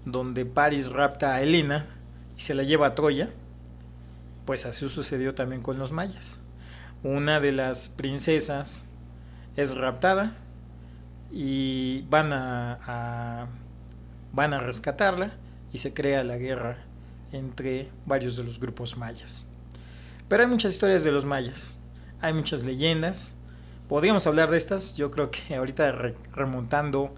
donde 0.05 0.45
Paris 0.45 0.89
rapta 0.89 1.35
a 1.35 1.41
Helena 1.41 1.85
y 2.37 2.41
se 2.41 2.53
la 2.53 2.63
lleva 2.63 2.87
a 2.87 2.95
Troya, 2.95 3.29
pues 4.45 4.65
así 4.65 4.87
sucedió 4.89 5.35
también 5.35 5.61
con 5.61 5.77
los 5.77 5.91
mayas. 5.91 6.43
Una 7.03 7.39
de 7.39 7.51
las 7.51 7.89
princesas 7.89 8.92
es 9.55 9.77
raptada 9.77 10.35
y 11.31 12.03
van 12.03 12.31
a, 12.33 13.47
van 14.31 14.53
a 14.53 14.59
rescatarla 14.59 15.33
y 15.71 15.79
se 15.79 15.93
crea 15.93 16.23
la 16.23 16.37
guerra 16.37 16.77
entre 17.31 17.89
varios 18.05 18.35
de 18.35 18.43
los 18.43 18.59
grupos 18.59 18.97
mayas. 18.97 19.47
Pero 20.29 20.43
hay 20.43 20.49
muchas 20.49 20.73
historias 20.73 21.03
de 21.03 21.11
los 21.11 21.25
mayas, 21.25 21.81
hay 22.21 22.33
muchas 22.33 22.63
leyendas. 22.63 23.37
Podríamos 23.89 24.25
hablar 24.27 24.49
de 24.49 24.57
estas, 24.57 24.95
yo 24.95 25.11
creo 25.11 25.29
que 25.31 25.55
ahorita 25.55 26.13
remontando 26.33 27.13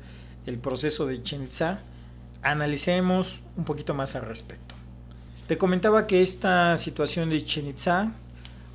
el 0.46 0.58
proceso 0.58 1.06
de 1.06 1.22
Chichen 1.22 1.44
Itza, 1.44 1.80
analicemos 2.42 3.44
un 3.56 3.66
poquito 3.66 3.94
más 3.94 4.16
al 4.16 4.26
respecto. 4.26 4.76
Te 5.48 5.58
comentaba 5.58 6.08
que 6.08 6.22
esta 6.22 6.78
situación 6.78 7.30
de 7.30 7.44
Chichen 7.44 7.74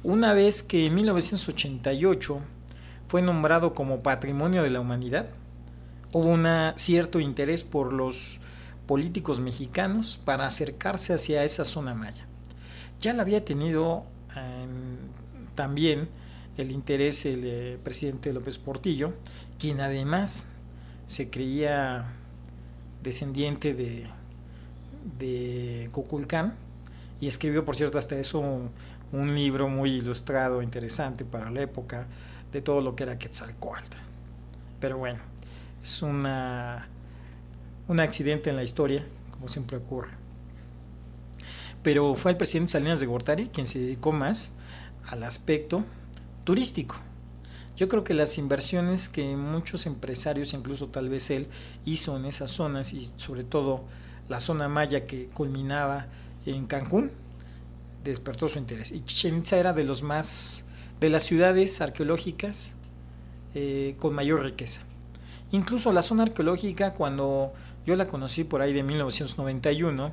una 0.03 0.33
vez 0.35 0.63
que 0.63 0.87
en 0.87 0.95
1988 0.95 2.41
fue 3.11 3.23
nombrado 3.23 3.75
como 3.75 4.05
Patrimonio 4.05 4.63
de 4.63 4.71
la 4.71 4.79
Humanidad, 4.79 5.27
hubo 6.13 6.29
un 6.29 6.47
cierto 6.77 7.19
interés 7.19 7.65
por 7.65 7.93
los 7.93 8.39
políticos 8.87 9.41
mexicanos 9.41 10.21
para 10.25 10.47
acercarse 10.47 11.13
hacia 11.13 11.43
esa 11.43 11.65
zona 11.65 11.97
maya. 11.97 12.25
Ya 13.01 13.13
la 13.13 13.23
había 13.23 13.45
tenido 13.45 14.05
también 15.57 16.09
el 16.57 16.71
interés 16.71 17.27
el 17.27 17.41
eh, 17.43 17.79
presidente 17.83 18.33
López 18.33 18.59
Portillo, 18.59 19.13
quien 19.59 19.81
además 19.81 20.47
se 21.07 21.31
creía 21.31 22.13
descendiente 23.03 23.75
de, 23.75 24.07
de 25.19 25.89
Cuculcán 25.91 26.55
y 27.21 27.27
escribió, 27.27 27.65
por 27.65 27.75
cierto, 27.75 27.99
hasta 27.99 28.17
eso 28.17 28.39
un, 28.39 29.35
libro 29.35 29.69
muy 29.69 29.97
ilustrado, 29.97 30.63
interesante 30.63 31.25
para 31.25 31.51
la 31.51 31.63
época, 31.63 32.07
de 32.53 32.63
todo 32.63 32.81
lo 32.81 32.97
que 32.97 33.05
era 33.05 33.19
Quetzalcoatl. 33.19 33.97
Pero 34.81 34.99
bueno, 34.99 35.21
es 35.83 36.03
una, 36.03 36.89
un 37.89 38.01
accidente 38.01 38.51
en 38.51 38.57
la 38.57 38.63
historia, 38.63 39.05
como 39.31 39.49
siempre 39.49 39.77
ocurre 39.77 40.21
pero 41.83 42.15
fue 42.15 42.31
el 42.31 42.37
presidente 42.37 42.73
Salinas 42.73 43.01
de 43.01 43.07
Gortari 43.07 43.49
quien 43.49 43.67
se 43.67 43.79
dedicó 43.79 44.13
más 44.13 44.53
al 45.09 45.23
aspecto 45.23 45.85
turístico. 46.45 46.97
Yo 47.77 47.89
creo 47.89 48.05
que 48.05 48.13
las 48.13 48.37
inversiones 48.37 49.09
que 49.09 49.37
muchos 49.37 49.87
empresarios, 49.87 50.53
incluso 50.53 50.89
tal 50.89 51.09
vez 51.09 51.31
él, 51.31 51.49
hizo 51.87 52.17
en 52.17 52.27
esas 52.27 52.51
zonas 52.51 52.93
y 52.93 53.11
sobre 53.17 53.43
todo 53.43 53.85
la 54.29 54.41
zona 54.41 54.69
maya 54.69 55.05
que 55.05 55.29
culminaba 55.29 56.07
en 56.45 56.67
Cancún, 56.67 57.11
despertó 58.05 58.49
su 58.49 58.59
interés. 58.59 58.93
Y 58.93 59.03
Chichen 59.05 59.39
Itza 59.39 59.59
era 59.59 59.73
de 59.73 59.85
los 59.85 60.03
más 60.03 60.67
de 61.01 61.09
las 61.09 61.23
ciudades 61.25 61.81
arqueológicas 61.81 62.77
eh, 63.55 63.97
con 63.99 64.15
mayor 64.15 64.43
riqueza. 64.43 64.83
Incluso 65.51 65.91
la 65.93 66.03
zona 66.03 66.25
arqueológica, 66.25 66.93
cuando 66.93 67.53
yo 67.85 67.97
la 67.97 68.07
conocí 68.07 68.45
por 68.45 68.61
ahí 68.63 68.73
de 68.73 68.83
1991, 68.83 70.13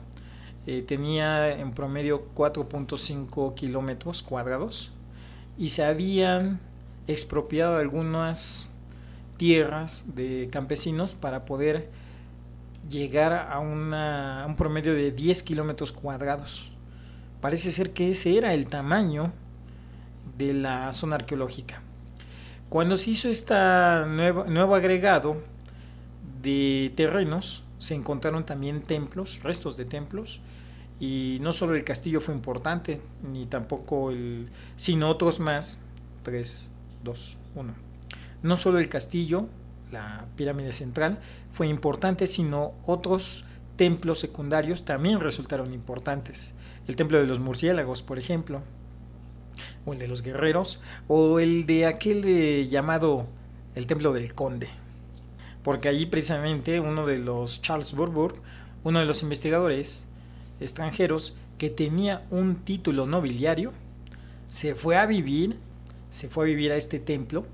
eh, 0.66 0.82
tenía 0.82 1.52
en 1.60 1.72
promedio 1.72 2.28
4.5 2.34 3.54
kilómetros 3.54 4.24
cuadrados 4.24 4.92
y 5.58 5.70
se 5.70 5.84
habían 5.86 6.60
expropiado 7.08 7.78
algunas 7.78 8.72
tierras 9.38 10.06
de 10.16 10.50
campesinos 10.52 11.16
para 11.16 11.46
poder 11.46 11.90
llegar 12.90 13.34
a, 13.34 13.60
una, 13.60 14.46
un 14.48 14.56
promedio 14.56 14.94
de 14.94 15.12
10 15.12 15.44
kilómetros 15.44 15.92
cuadrados. 15.92 16.74
Parece 17.42 17.72
ser 17.72 17.92
que 17.94 18.12
ese 18.12 18.38
era 18.38 18.54
el 18.54 18.68
tamaño 18.68 19.32
de 20.38 20.54
la 20.54 20.94
zona 20.94 21.16
arqueológica. 21.16 21.82
Cuando 22.70 22.98
se 22.98 23.12
hizo 23.12 23.30
este 23.30 23.56
nuevo 24.06 24.76
agregado 24.76 25.42
de 26.42 26.92
terrenos, 26.96 27.64
se 27.78 27.96
encontraron 27.96 28.46
también 28.46 28.82
templos, 28.82 29.42
restos 29.44 29.78
de 29.78 29.86
templos, 29.86 30.42
y 31.00 31.38
no 31.42 31.54
solo 31.54 31.76
el 31.76 31.84
castillo 31.84 32.22
fue 32.22 32.34
importante, 32.34 33.00
ni 33.22 33.46
tampoco 33.46 34.12
el, 34.12 34.50
sino 34.76 35.10
otros 35.10 35.40
más, 35.40 35.84
3, 36.24 36.72
2, 37.04 37.38
1. 37.56 37.76
No 38.44 38.56
solo 38.56 38.80
el 38.80 38.90
castillo, 38.90 39.48
la 39.92 40.26
pirámide 40.36 40.74
central, 40.74 41.20
fue 41.52 41.68
importante, 41.68 42.28
sino 42.28 42.74
otros 42.86 43.46
templos 43.76 44.20
secundarios 44.20 44.86
también 44.86 45.20
resultaron 45.20 45.74
importantes. 45.74 46.56
El 46.88 46.96
templo 46.96 47.20
de 47.20 47.28
los 47.28 47.40
murciélagos, 47.40 48.02
por 48.02 48.18
ejemplo, 48.18 48.64
o 49.86 49.94
el 49.94 50.00
de 50.00 50.08
los 50.08 50.22
guerreros, 50.22 50.80
o 51.08 51.40
el 51.40 51.66
de 51.66 51.86
aquel 51.86 52.68
llamado 52.70 53.28
el 53.76 53.88
templo 53.88 54.14
del 54.14 54.34
conde, 54.34 54.68
porque 55.64 55.90
allí 55.90 56.06
precisamente 56.06 56.80
uno 56.80 57.06
de 57.06 57.20
los 57.20 57.62
Charles 57.62 57.94
Burburg, 57.94 58.36
uno 58.84 59.00
de 59.00 59.06
los 59.06 59.22
investigadores 59.22 60.08
extranjeros 60.60 61.36
que 61.58 61.70
tenía 61.70 62.26
un 62.30 62.56
título 62.56 63.06
nobiliario, 63.06 63.72
se 64.48 64.76
fue 64.76 64.98
a 64.98 65.06
vivir, 65.06 65.58
se 66.10 66.30
fue 66.30 66.46
a 66.46 66.48
vivir 66.48 66.72
a 66.72 66.76
este 66.76 67.00
templo 67.00 67.46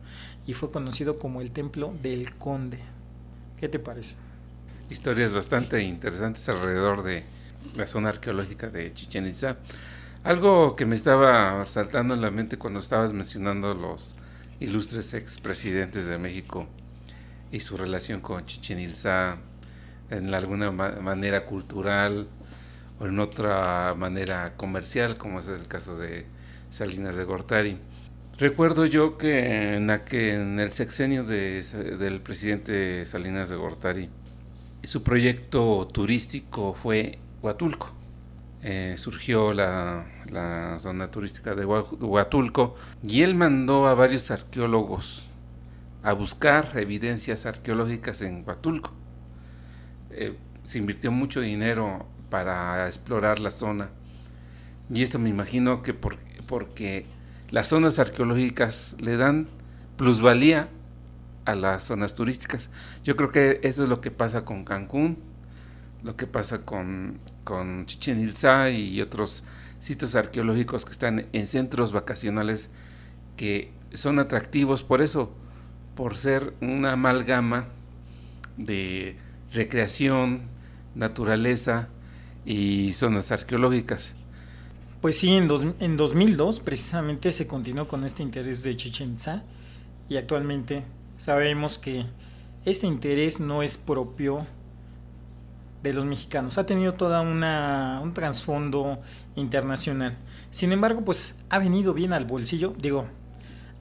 y 0.45 0.53
fue 0.53 0.71
conocido 0.71 1.17
como 1.17 1.41
el 1.41 1.51
templo 1.51 1.93
del 2.01 2.35
conde. 2.35 2.79
¿Qué 3.59 3.69
te 3.69 3.79
parece? 3.79 4.17
Historias 4.89 5.33
bastante 5.33 5.81
interesantes 5.81 6.47
alrededor 6.49 7.03
de 7.03 7.23
la 7.75 7.87
zona 7.87 8.09
arqueológica 8.09 8.69
de 8.69 8.93
Chichen 8.93 9.25
Itza. 9.25 9.57
Algo 10.23 10.77
que 10.77 10.85
me 10.85 10.95
estaba 10.95 11.65
saltando 11.65 12.13
en 12.13 12.21
la 12.21 12.31
mente 12.31 12.57
cuando 12.57 12.79
estabas 12.79 13.11
mencionando 13.11 13.73
los 13.73 14.15
ilustres 14.61 15.13
expresidentes 15.15 16.07
de 16.07 16.17
México 16.17 16.65
y 17.51 17.59
su 17.59 17.75
relación 17.75 18.21
con 18.21 18.45
Chichen 18.45 18.79
Itza 18.79 19.37
en 20.09 20.33
alguna 20.33 20.71
manera 20.71 21.45
cultural 21.45 22.29
o 23.01 23.07
en 23.07 23.19
otra 23.19 23.95
manera 23.97 24.55
comercial, 24.55 25.17
como 25.17 25.39
es 25.39 25.47
el 25.49 25.67
caso 25.67 25.97
de 25.97 26.25
Salinas 26.69 27.17
de 27.17 27.25
Gortari. 27.25 27.77
Recuerdo 28.37 28.85
yo 28.85 29.17
que 29.17 29.75
en, 29.75 29.89
en 29.89 30.59
el 30.61 30.71
sexenio 30.71 31.25
de, 31.25 31.61
del 31.99 32.21
presidente 32.21 33.03
Salinas 33.03 33.49
de 33.49 33.57
Gortari, 33.57 34.09
su 34.83 35.03
proyecto 35.03 35.85
turístico 35.91 36.73
fue 36.73 37.19
Huatulco. 37.41 38.02
Eh, 38.65 38.95
surgió 38.97 39.53
la, 39.53 40.05
la, 40.31 40.79
zona 40.79 41.11
turística 41.11 41.53
de 41.53 41.65
Huatulco 41.65 42.75
y 43.05 43.21
él 43.21 43.35
mandó 43.35 43.87
a 43.87 43.93
varios 43.93 44.31
arqueólogos 44.31 45.27
a 46.01 46.13
buscar 46.13 46.77
evidencias 46.77 47.45
arqueológicas 47.45 48.21
en 48.21 48.43
Huatulco. 48.47 48.93
Eh, 50.11 50.37
se 50.63 50.77
invirtió 50.77 51.11
mucho 51.11 51.41
dinero 51.41 52.05
para 52.29 52.87
explorar 52.87 53.39
la 53.39 53.51
zona. 53.51 53.89
Y 54.93 55.03
esto 55.03 55.19
me 55.19 55.29
imagino 55.29 55.81
que 55.81 55.93
por, 55.93 56.17
porque 56.47 57.05
las 57.51 57.67
zonas 57.67 57.99
arqueológicas 57.99 58.95
le 58.99 59.17
dan 59.17 59.49
plusvalía 59.97 60.69
a 61.45 61.55
las 61.55 61.83
zonas 61.83 62.15
turísticas. 62.15 62.69
Yo 63.03 63.15
creo 63.15 63.29
que 63.29 63.59
eso 63.63 63.83
es 63.83 63.89
lo 63.89 64.01
que 64.01 64.11
pasa 64.11 64.45
con 64.45 64.63
Cancún, 64.63 65.19
lo 66.03 66.15
que 66.15 66.27
pasa 66.27 66.65
con, 66.65 67.19
con 67.43 67.85
Chichen 67.85 68.21
Itza 68.21 68.69
y 68.69 69.01
otros 69.01 69.43
sitios 69.79 70.15
arqueológicos 70.15 70.85
que 70.85 70.91
están 70.91 71.27
en 71.33 71.47
centros 71.47 71.91
vacacionales 71.91 72.69
que 73.37 73.71
son 73.93 74.19
atractivos 74.19 74.83
por 74.83 75.01
eso, 75.01 75.31
por 75.95 76.15
ser 76.15 76.53
una 76.61 76.93
amalgama 76.93 77.67
de 78.57 79.17
recreación, 79.51 80.41
naturaleza 80.95 81.89
y 82.45 82.91
zonas 82.93 83.31
arqueológicas. 83.31 84.15
Pues 85.01 85.17
sí, 85.17 85.35
en, 85.35 85.49
en 85.79 85.97
2002 85.97 86.61
precisamente 86.61 87.31
se 87.31 87.47
continuó 87.47 87.87
con 87.87 88.05
este 88.05 88.23
interés 88.23 88.63
de 88.63 88.77
Chichen 88.77 89.13
Itza 89.13 89.43
y 90.09 90.17
actualmente 90.17 90.85
sabemos 91.17 91.77
que 91.77 92.05
este 92.65 92.87
interés 92.87 93.39
no 93.39 93.63
es 93.63 93.77
propio 93.77 94.45
de 95.83 95.93
los 95.93 96.05
mexicanos, 96.05 96.57
ha 96.57 96.65
tenido 96.65 96.93
toda 96.93 97.21
una 97.21 97.99
un 98.01 98.13
trasfondo 98.13 99.01
internacional. 99.35 100.17
Sin 100.49 100.71
embargo, 100.71 101.03
pues 101.03 101.39
ha 101.49 101.59
venido 101.59 101.93
bien 101.93 102.13
al 102.13 102.25
bolsillo, 102.25 102.73
digo, 102.79 103.05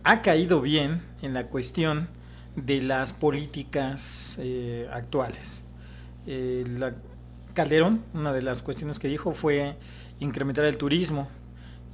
ha 0.05 0.21
caído 0.21 0.61
bien 0.61 1.03
en 1.23 1.33
la 1.33 1.47
cuestión 1.47 2.09
de 2.57 2.83
las 2.83 3.13
políticas 3.13 4.39
eh, 4.41 4.89
actuales. 4.93 5.65
Eh, 6.27 6.65
Calderón, 7.55 8.03
una 8.15 8.33
de 8.33 8.43
las 8.43 8.63
cuestiones 8.63 8.99
que 8.99 9.09
dijo 9.09 9.33
fue 9.33 9.77
incrementar 10.19 10.65
el 10.65 10.79
turismo 10.79 11.29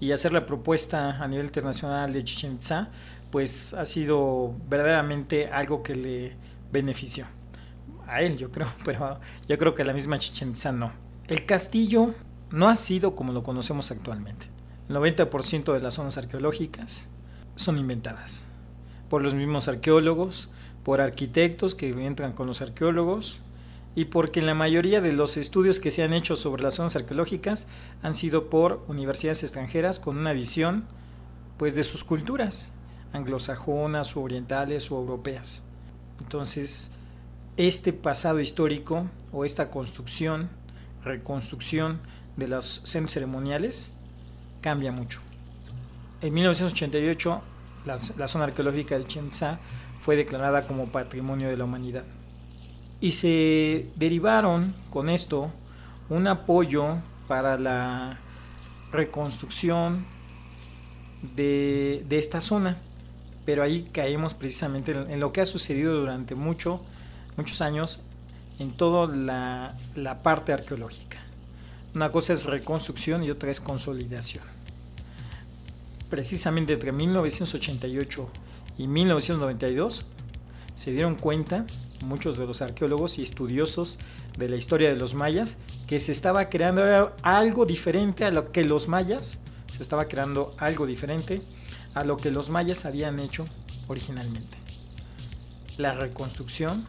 y 0.00 0.12
hacer 0.12 0.32
la 0.32 0.46
propuesta 0.46 1.22
a 1.22 1.28
nivel 1.28 1.46
internacional 1.46 2.12
de 2.12 2.22
Chichen 2.24 2.54
Itza, 2.54 2.90
pues 3.30 3.74
ha 3.74 3.84
sido 3.84 4.54
verdaderamente 4.68 5.48
algo 5.48 5.82
que 5.82 5.94
le 5.94 6.36
benefició. 6.72 7.26
A 8.08 8.22
él, 8.22 8.36
yo 8.36 8.50
creo, 8.50 8.68
pero 8.84 9.20
yo 9.48 9.58
creo 9.58 9.74
que 9.74 9.84
la 9.84 9.92
misma 9.92 10.18
Chichen 10.18 10.50
Itza 10.50 10.72
no. 10.72 10.92
El 11.28 11.46
castillo 11.46 12.14
no 12.50 12.68
ha 12.68 12.74
sido 12.74 13.14
como 13.14 13.32
lo 13.32 13.42
conocemos 13.42 13.90
actualmente. 13.90 14.46
El 14.88 14.96
90% 14.96 15.72
de 15.72 15.80
las 15.80 15.94
zonas 15.94 16.16
arqueológicas 16.16 17.10
son 17.54 17.78
inventadas 17.78 18.48
por 19.08 19.22
los 19.22 19.34
mismos 19.34 19.68
arqueólogos, 19.68 20.50
por 20.84 21.00
arquitectos 21.00 21.74
que 21.74 21.90
entran 22.06 22.32
con 22.32 22.46
los 22.46 22.62
arqueólogos 22.62 23.40
y 23.94 24.06
porque 24.06 24.42
la 24.42 24.54
mayoría 24.54 25.00
de 25.00 25.12
los 25.12 25.36
estudios 25.36 25.80
que 25.80 25.90
se 25.90 26.02
han 26.02 26.12
hecho 26.12 26.36
sobre 26.36 26.62
las 26.62 26.74
zonas 26.74 26.96
arqueológicas 26.96 27.68
han 28.02 28.14
sido 28.14 28.48
por 28.48 28.84
universidades 28.86 29.42
extranjeras 29.42 29.98
con 29.98 30.18
una 30.18 30.32
visión 30.32 30.86
pues 31.56 31.74
de 31.74 31.82
sus 31.82 32.04
culturas 32.04 32.74
anglosajonas 33.12 34.16
o 34.16 34.20
orientales 34.20 34.90
o 34.92 34.98
europeas. 34.98 35.64
Entonces, 36.20 36.92
este 37.58 37.92
pasado 37.92 38.40
histórico 38.40 39.10
o 39.32 39.44
esta 39.44 39.68
construcción, 39.70 40.48
reconstrucción 41.02 42.00
de 42.36 42.48
los 42.48 42.80
centros 42.84 43.12
ceremoniales 43.12 43.92
cambia 44.60 44.92
mucho. 44.92 45.20
En 46.22 46.34
1988, 46.34 47.42
la, 47.84 47.98
zona 48.28 48.44
arqueológica 48.44 48.96
de 48.96 49.04
Chenza 49.04 49.58
fue 50.00 50.14
declarada 50.14 50.66
como 50.66 50.86
Patrimonio 50.86 51.48
de 51.48 51.56
la 51.56 51.64
Humanidad. 51.64 52.04
Y 53.00 53.12
se 53.12 53.90
derivaron 53.96 54.74
con 54.90 55.08
esto 55.08 55.52
un 56.08 56.28
apoyo 56.28 56.98
para 57.26 57.58
la 57.58 58.18
reconstrucción 58.92 60.06
de, 61.34 62.04
de 62.08 62.18
esta 62.18 62.40
zona. 62.40 62.78
Pero 63.44 63.62
ahí 63.64 63.82
caemos 63.82 64.34
precisamente 64.34 64.92
en, 64.92 65.20
lo 65.20 65.32
que 65.32 65.40
ha 65.40 65.46
sucedido 65.46 65.94
durante 65.98 66.34
mucho, 66.34 66.84
muchos 67.38 67.62
años 67.62 68.00
en 68.58 68.76
toda 68.76 69.06
la, 69.06 69.74
la 69.94 70.22
parte 70.22 70.52
arqueológica. 70.52 71.18
Una 71.94 72.10
cosa 72.10 72.34
es 72.34 72.44
reconstrucción 72.44 73.24
y 73.24 73.30
otra 73.30 73.50
es 73.50 73.62
consolidación 73.62 74.44
precisamente 76.08 76.72
entre 76.74 76.92
1988 76.92 78.30
y 78.78 78.88
1992 78.88 80.06
se 80.74 80.92
dieron 80.92 81.16
cuenta 81.16 81.66
muchos 82.02 82.38
de 82.38 82.46
los 82.46 82.62
arqueólogos 82.62 83.18
y 83.18 83.22
estudiosos 83.22 83.98
de 84.36 84.48
la 84.48 84.56
historia 84.56 84.88
de 84.88 84.96
los 84.96 85.14
mayas 85.14 85.58
que 85.86 85.98
se 85.98 86.12
estaba 86.12 86.48
creando 86.48 87.12
algo 87.22 87.66
diferente 87.66 88.24
a 88.24 88.30
lo 88.30 88.52
que 88.52 88.64
los 88.64 88.88
mayas 88.88 89.40
se 89.72 89.82
estaba 89.82 90.06
creando 90.06 90.54
algo 90.58 90.86
diferente 90.86 91.42
a 91.94 92.04
lo 92.04 92.16
que 92.16 92.30
los 92.30 92.50
mayas 92.50 92.84
habían 92.84 93.18
hecho 93.18 93.44
originalmente. 93.88 94.56
La 95.76 95.94
reconstrucción, 95.94 96.86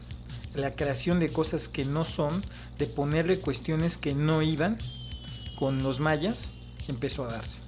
la 0.56 0.76
creación 0.76 1.20
de 1.20 1.32
cosas 1.32 1.68
que 1.68 1.86
no 1.86 2.06
son, 2.06 2.43
de 2.78 2.88
ponerle 2.88 3.39
cuestiones 3.39 3.97
que 3.97 4.14
no 4.14 4.41
iban 4.41 4.78
con 5.56 5.84
los 5.84 6.00
mayas, 6.00 6.56
empezó 6.88 7.26
a 7.26 7.32
darse. 7.32 7.62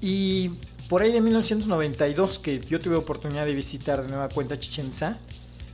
Y 0.00 0.50
por 0.88 1.02
ahí 1.02 1.12
de 1.12 1.20
1992, 1.20 2.38
que 2.38 2.60
yo 2.60 2.78
tuve 2.78 2.96
oportunidad 2.96 3.46
de 3.46 3.54
visitar 3.54 4.02
de 4.02 4.08
nueva 4.08 4.28
cuenta 4.28 4.58
Chichen 4.58 4.86
Itza, 4.86 5.18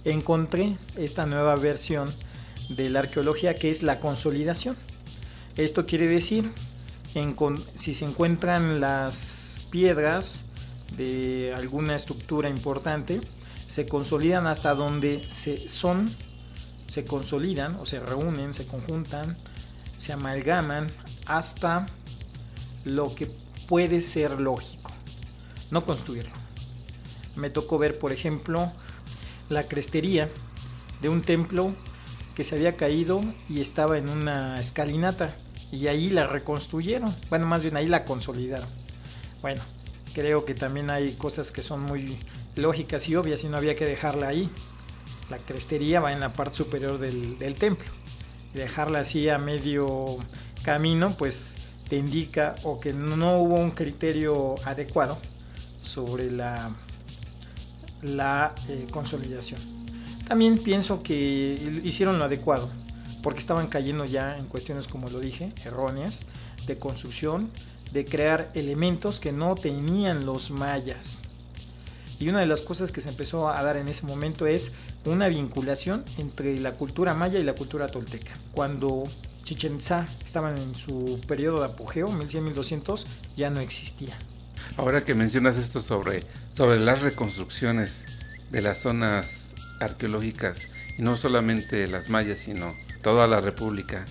encontré 0.04 0.76
esta 0.96 1.26
nueva 1.26 1.56
versión 1.56 2.12
de 2.68 2.90
la 2.90 3.00
arqueología 3.00 3.54
que 3.54 3.70
es 3.70 3.82
la 3.82 4.00
consolidación. 4.00 4.76
Esto 5.56 5.86
quiere 5.86 6.06
decir, 6.06 6.50
si 7.74 7.94
se 7.94 8.04
encuentran 8.04 8.80
las 8.80 9.66
piedras 9.70 10.46
de 10.96 11.54
alguna 11.54 11.96
estructura 11.96 12.48
importante, 12.48 13.20
se 13.66 13.88
consolidan 13.88 14.46
hasta 14.46 14.74
donde 14.74 15.24
se 15.28 15.68
son, 15.68 16.10
se 16.86 17.04
consolidan 17.04 17.76
o 17.76 17.86
se 17.86 18.00
reúnen, 18.00 18.54
se 18.54 18.66
conjuntan, 18.66 19.36
se 19.96 20.12
amalgaman 20.12 20.90
hasta 21.26 21.86
lo 22.84 23.14
que 23.14 23.30
puede 23.68 24.00
ser 24.00 24.40
lógico, 24.40 24.92
no 25.70 25.84
construirlo. 25.84 26.32
Me 27.34 27.50
tocó 27.50 27.78
ver, 27.78 27.98
por 27.98 28.12
ejemplo, 28.12 28.72
la 29.48 29.64
crestería 29.64 30.30
de 31.02 31.08
un 31.08 31.22
templo 31.22 31.74
que 32.34 32.44
se 32.44 32.54
había 32.54 32.76
caído 32.76 33.22
y 33.48 33.60
estaba 33.60 33.98
en 33.98 34.08
una 34.08 34.60
escalinata 34.60 35.34
y 35.72 35.88
ahí 35.88 36.10
la 36.10 36.26
reconstruyeron, 36.26 37.14
bueno, 37.28 37.46
más 37.46 37.62
bien 37.62 37.76
ahí 37.76 37.88
la 37.88 38.04
consolidaron. 38.04 38.68
Bueno, 39.42 39.62
creo 40.14 40.44
que 40.44 40.54
también 40.54 40.90
hay 40.90 41.12
cosas 41.14 41.50
que 41.50 41.62
son 41.62 41.80
muy 41.80 42.16
lógicas 42.56 43.08
y 43.08 43.14
obvias 43.16 43.44
y 43.44 43.48
no 43.48 43.56
había 43.56 43.74
que 43.74 43.84
dejarla 43.84 44.28
ahí. 44.28 44.50
La 45.30 45.38
crestería 45.38 46.00
va 46.00 46.12
en 46.12 46.20
la 46.20 46.32
parte 46.32 46.56
superior 46.56 46.98
del, 46.98 47.54
templo. 47.56 47.86
Y 48.54 48.58
dejarla 48.58 49.00
así 49.00 49.28
a 49.28 49.38
medio 49.38 50.16
camino, 50.62 51.14
pues 51.16 51.56
te 51.88 51.96
indica 51.96 52.56
o 52.64 52.80
que 52.80 52.92
no 52.92 53.38
hubo 53.38 53.54
un 53.54 53.70
criterio 53.70 54.56
adecuado 54.64 55.18
sobre 55.80 56.30
la, 56.30 56.74
la 58.02 58.54
eh, 58.68 58.86
consolidación. 58.90 59.60
También 60.26 60.58
pienso 60.58 61.02
que 61.02 61.80
hicieron 61.84 62.18
lo 62.18 62.24
adecuado, 62.24 62.68
porque 63.22 63.38
estaban 63.38 63.68
cayendo 63.68 64.04
ya 64.04 64.38
en 64.38 64.46
cuestiones, 64.46 64.88
como 64.88 65.08
lo 65.08 65.20
dije, 65.20 65.52
erróneas, 65.64 66.26
de 66.66 66.78
construcción, 66.78 67.50
de 67.92 68.04
crear 68.04 68.50
elementos 68.54 69.20
que 69.20 69.30
no 69.30 69.54
tenían 69.54 70.26
los 70.26 70.50
mayas. 70.50 71.22
Y 72.18 72.28
una 72.28 72.40
de 72.40 72.46
las 72.46 72.62
cosas 72.62 72.92
que 72.92 73.00
se 73.00 73.10
empezó 73.10 73.48
a 73.48 73.62
dar 73.62 73.76
en 73.76 73.88
ese 73.88 74.06
momento 74.06 74.46
es 74.46 74.72
una 75.04 75.28
vinculación 75.28 76.04
entre 76.18 76.58
la 76.60 76.72
cultura 76.72 77.14
maya 77.14 77.38
y 77.38 77.44
la 77.44 77.54
cultura 77.54 77.88
tolteca. 77.88 78.32
Cuando 78.52 79.04
Chichen 79.42 79.76
Itza 79.76 80.06
estaban 80.24 80.56
en 80.56 80.74
su 80.74 81.20
periodo 81.26 81.60
de 81.60 81.66
apogeo, 81.66 82.08
1100-1200, 82.08 83.06
ya 83.36 83.50
no 83.50 83.60
existía. 83.60 84.14
Ahora 84.76 85.04
que 85.04 85.14
mencionas 85.14 85.58
esto 85.58 85.80
sobre, 85.80 86.24
sobre 86.50 86.80
las 86.80 87.02
reconstrucciones 87.02 88.06
de 88.50 88.62
las 88.62 88.78
zonas 88.78 89.54
arqueológicas, 89.80 90.68
y 90.98 91.02
no 91.02 91.16
solamente 91.16 91.86
las 91.86 92.08
mayas, 92.08 92.38
sino 92.38 92.74
toda 93.02 93.26
la 93.26 93.40
república, 93.40 94.04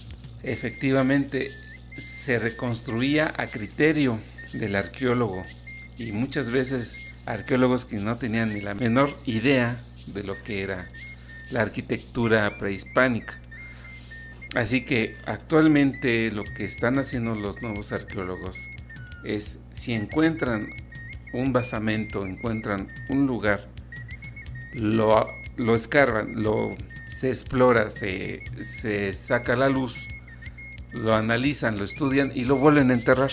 efectivamente 0.44 1.52
se 1.98 2.40
reconstruía 2.40 3.34
a 3.38 3.48
criterio 3.48 4.20
del 4.54 4.76
arqueólogo 4.76 5.44
y 5.98 6.12
muchas 6.12 6.52
veces 6.52 7.00
arqueólogos 7.26 7.86
que 7.86 7.98
no 7.98 8.18
tenían 8.18 8.54
ni 8.54 8.62
la 8.62 8.76
menor 8.76 9.10
idea 9.26 9.78
de 10.08 10.24
lo 10.24 10.42
que 10.44 10.62
era 10.62 10.88
la 11.52 11.62
arquitectura 11.62 12.58
prehispánica. 12.58 13.40
Así 14.56 14.82
que 14.82 15.18
actualmente 15.26 16.32
lo 16.32 16.44
que 16.44 16.64
están 16.66 16.98
haciendo 16.98 17.36
los 17.36 17.62
nuevos 17.62 17.92
arqueólogos 17.92 18.70
es 19.24 19.60
si 19.72 19.94
encuentran 19.94 20.70
un 21.34 21.52
basamento, 21.52 22.26
encuentran 22.26 22.88
un 23.10 23.28
lugar, 23.28 23.68
lo, 24.74 25.28
lo 25.58 25.76
escarban, 25.76 26.42
lo, 26.42 26.76
se 27.10 27.30
explora, 27.30 27.90
se, 27.90 28.44
se 28.62 29.14
saca 29.14 29.56
la 29.56 29.68
luz, 29.68 30.08
lo 30.94 31.14
analizan, 31.14 31.78
lo 31.78 31.84
estudian 31.84 32.32
y 32.34 32.46
lo 32.46 32.56
vuelven 32.56 32.92
a 32.92 32.94
enterrar. 32.94 33.32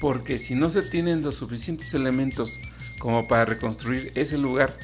porque 0.00 0.38
si 0.38 0.54
no 0.54 0.70
se 0.70 0.80
tienen 0.82 1.22
los 1.22 1.36
suficientes 1.36 1.92
elementos 1.92 2.60
como 3.00 3.26
para 3.26 3.46
reconstruir 3.46 4.12
ese 4.14 4.38
lugar, 4.38 4.76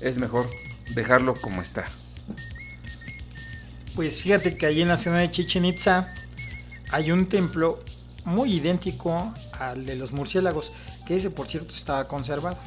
es 0.00 0.18
mejor 0.18 0.48
dejarlo 0.94 1.34
como 1.34 1.60
está. 1.60 1.84
Pues 3.96 4.22
fíjate 4.22 4.56
que 4.56 4.66
ahí 4.66 4.82
en 4.82 4.88
la 4.88 4.98
zona 4.98 5.18
de 5.18 5.30
Chichen 5.30 5.64
Itza 5.64 6.14
hay 6.90 7.10
un 7.10 7.28
templo 7.28 7.80
muy 8.26 8.52
idéntico 8.52 9.32
al 9.58 9.86
de 9.86 9.96
los 9.96 10.12
murciélagos, 10.12 10.70
que 11.06 11.16
ese 11.16 11.30
por 11.30 11.48
cierto 11.48 11.74
estaba 11.74 12.06
conservado. 12.06 12.60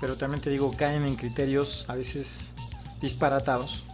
Pero 0.00 0.16
también 0.16 0.40
te 0.40 0.50
digo, 0.50 0.74
caen 0.76 1.04
en 1.04 1.16
criterios 1.16 1.84
a 1.88 1.94
veces 1.94 2.54
disparatados. 3.00 3.84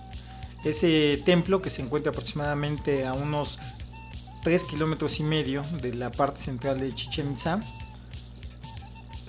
Ese 0.64 1.20
templo 1.24 1.61
que 1.61 1.70
se 1.70 1.83
encuentra 1.83 2.12
aproximadamente 2.12 3.05
a 3.05 3.14
unos 3.14 3.59
3 4.45 4.64
kilómetros 4.64 5.18
y 5.18 5.24
medio 5.24 5.62
de 5.80 5.93
la 5.95 6.12
parte 6.12 6.39
central 6.39 6.78
de 6.78 6.95
Chichen 6.95 7.33
Itza, 7.33 7.61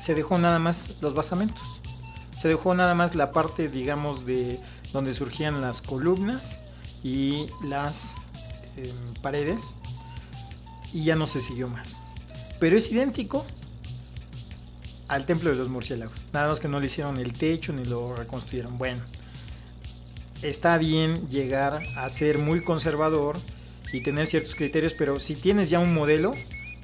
se 0.03 0.15
dejó 0.15 0.37
nada 0.37 0.59
más 0.59 0.95
los 0.99 1.13
basamentos. 1.15 1.81
Se 2.37 2.49
dejó 2.49 2.75
nada 2.75 2.93
más 2.93 3.15
la 3.15 3.31
parte, 3.31 3.69
digamos, 3.69 4.25
de 4.25 4.59
donde 4.91 5.13
surgían 5.13 5.61
las 5.61 5.81
columnas 5.81 6.59
y 7.05 7.47
las 7.63 8.15
eh, 8.75 8.93
paredes 9.21 9.77
y 10.91 11.05
ya 11.05 11.15
no 11.15 11.25
se 11.25 11.39
siguió 11.39 11.69
más. 11.69 12.01
Pero 12.59 12.77
es 12.77 12.91
idéntico 12.91 13.45
al 15.07 15.25
templo 15.25 15.51
de 15.51 15.55
los 15.55 15.69
murciélagos. 15.69 16.25
Nada 16.33 16.49
más 16.49 16.59
que 16.59 16.67
no 16.67 16.81
le 16.81 16.87
hicieron 16.87 17.17
el 17.17 17.31
techo 17.31 17.71
ni 17.71 17.85
lo 17.85 18.13
reconstruyeron. 18.13 18.77
Bueno, 18.77 19.01
está 20.41 20.77
bien 20.77 21.29
llegar 21.29 21.81
a 21.95 22.09
ser 22.09 22.39
muy 22.39 22.61
conservador 22.61 23.39
y 23.93 24.01
tener 24.01 24.27
ciertos 24.27 24.55
criterios, 24.55 24.93
pero 24.95 25.17
si 25.21 25.35
tienes 25.35 25.69
ya 25.69 25.79
un 25.79 25.93
modelo 25.93 26.33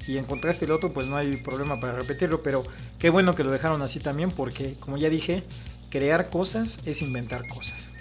y 0.08 0.18
encontraste 0.18 0.66
el 0.66 0.72
otro, 0.72 0.92
pues 0.92 1.08
no 1.08 1.18
hay 1.18 1.38
problema 1.38 1.80
para 1.80 1.94
repetirlo. 1.94 2.42
Pero 2.44 2.64
qué 2.98 3.10
bueno 3.10 3.36
que 3.36 3.44
lo 3.44 3.52
dejaron 3.52 3.82
así 3.82 4.00
también, 4.00 4.32
porque 4.32 4.76
como 4.80 4.98
ya 4.98 5.10
dije, 5.10 5.44
crear 5.90 6.30
cosas 6.30 6.80
es 6.86 7.02
inventar 7.02 7.48
cosas. 7.48 7.92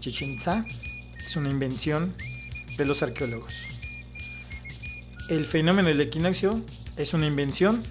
Chichen 0.00 0.30
Itza 0.30 0.64
es 1.24 1.36
una 1.36 1.50
invención 1.50 2.14
de 2.76 2.84
los 2.84 3.02
arqueólogos. 3.02 3.66
El 5.28 5.44
fenómeno 5.44 5.88
del 5.88 6.00
equinoccio 6.00 6.62
es 6.96 7.12
una 7.12 7.26
invención 7.26 7.82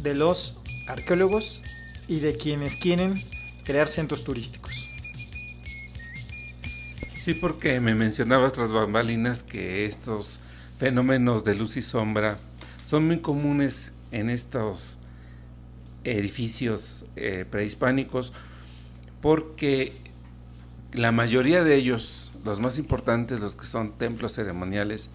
de 0.00 0.14
los 0.14 0.56
arqueólogos 0.86 1.62
y 2.06 2.20
de 2.20 2.36
quienes 2.36 2.76
quieren 2.76 3.22
crear 3.64 3.88
centros 3.88 4.22
turísticos. 4.22 4.88
Sí, 7.18 7.32
porque 7.32 7.80
me 7.80 7.94
mencionabas 7.94 8.52
tras 8.52 8.72
bambalinas 8.72 9.42
que 9.42 9.86
estos 9.86 10.40
fenómenos 10.76 11.44
de 11.44 11.54
luz 11.54 11.76
y 11.76 11.82
sombra 11.82 12.38
son 12.84 13.06
muy 13.06 13.20
comunes 13.20 13.92
en 14.12 14.30
estos 14.30 14.98
edificios 16.04 17.06
eh, 17.16 17.44
prehispánicos 17.48 18.32
porque 19.20 19.92
la 20.92 21.10
mayoría 21.10 21.64
de 21.64 21.74
ellos, 21.76 22.30
los 22.44 22.60
más 22.60 22.78
importantes, 22.78 23.40
los 23.40 23.56
que 23.56 23.66
son 23.66 23.92
templos 23.92 24.32
ceremoniales, 24.34 25.10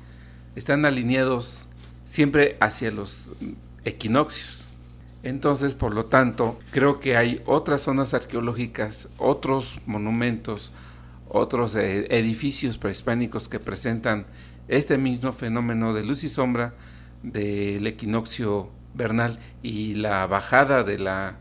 están 0.56 0.86
alineados 0.86 1.68
siempre 2.06 2.58
hacia 2.60 2.92
los 2.92 3.32
equinoccios. 3.86 4.70
Entonces, 5.24 5.76
por 5.76 5.94
lo 5.94 6.06
tanto, 6.06 6.60
creo 6.72 7.00
que 7.00 7.18
hay 7.18 7.42
otras 7.46 7.84
zonas 7.84 8.14
arqueológicas, 8.14 9.10
otros 9.18 9.80
monumentos, 9.86 10.72
otros 11.30 11.76
eh, 11.76 12.08
edificios 12.10 12.78
prehispánicos 12.78 13.48
que 13.48 13.60
presentan 13.60 14.26
este 14.70 14.98
mismo 14.98 15.32
fenómeno 15.32 15.94
de 15.94 16.04
luz 16.06 16.24
y 16.24 16.30
sombra 16.30 16.74
del 17.24 17.86
equinoccio 17.86 18.70
vernal 18.94 19.40
y 19.62 19.96
la 19.96 20.26
bajada 20.28 20.84
de 20.84 21.00
la 21.00 21.38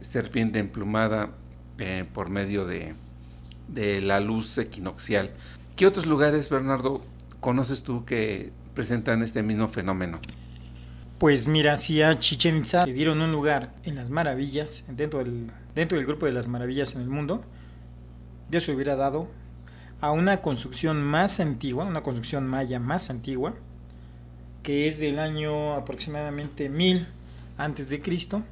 serpiente 0.00 0.58
emplumada 0.58 1.30
eh, 1.78 2.04
por 2.12 2.28
medio 2.28 2.66
de, 2.66 2.94
la 4.02 4.20
luz 4.20 4.58
equinoccial. 4.58 5.30
¿Qué 5.76 5.86
otros 5.86 6.06
lugares, 6.06 6.50
Bernardo, 6.50 7.02
conoces 7.40 7.82
tú 7.82 8.04
que 8.04 8.52
presentan 8.74 9.22
este 9.22 9.42
mismo 9.42 9.66
fenómeno? 9.66 10.20
Pues 11.18 11.46
mira, 11.46 11.76
si 11.76 12.02
a 12.02 12.18
Chichen 12.18 12.58
Itza 12.58 12.86
le 12.86 12.92
dieron 12.92 13.20
un 13.22 13.32
lugar 13.32 13.72
en 13.84 13.94
las 13.94 14.10
maravillas, 14.10 14.84
dentro 14.88 15.24
del, 15.24 16.06
grupo 16.06 16.26
de 16.26 16.32
las 16.32 16.48
maravillas 16.48 16.94
en 16.94 17.00
el 17.00 17.08
mundo, 17.08 17.42
Dios 18.50 18.68
le 18.68 18.74
hubiera 18.74 18.94
dado 18.94 19.28
a 20.04 20.10
una 20.10 20.42
construcción 20.42 21.02
más 21.02 21.40
antigua, 21.40 21.86
una 21.86 22.02
construcción 22.02 22.46
maya 22.46 22.78
más 22.78 23.08
antigua, 23.08 23.54
que 24.62 24.86
es 24.86 24.98
del 24.98 25.18
año 25.18 25.72
aproximadamente 25.72 26.68
1000 26.68 27.06
antes 27.56 27.88
de 27.88 28.02
Cristo 28.02 28.42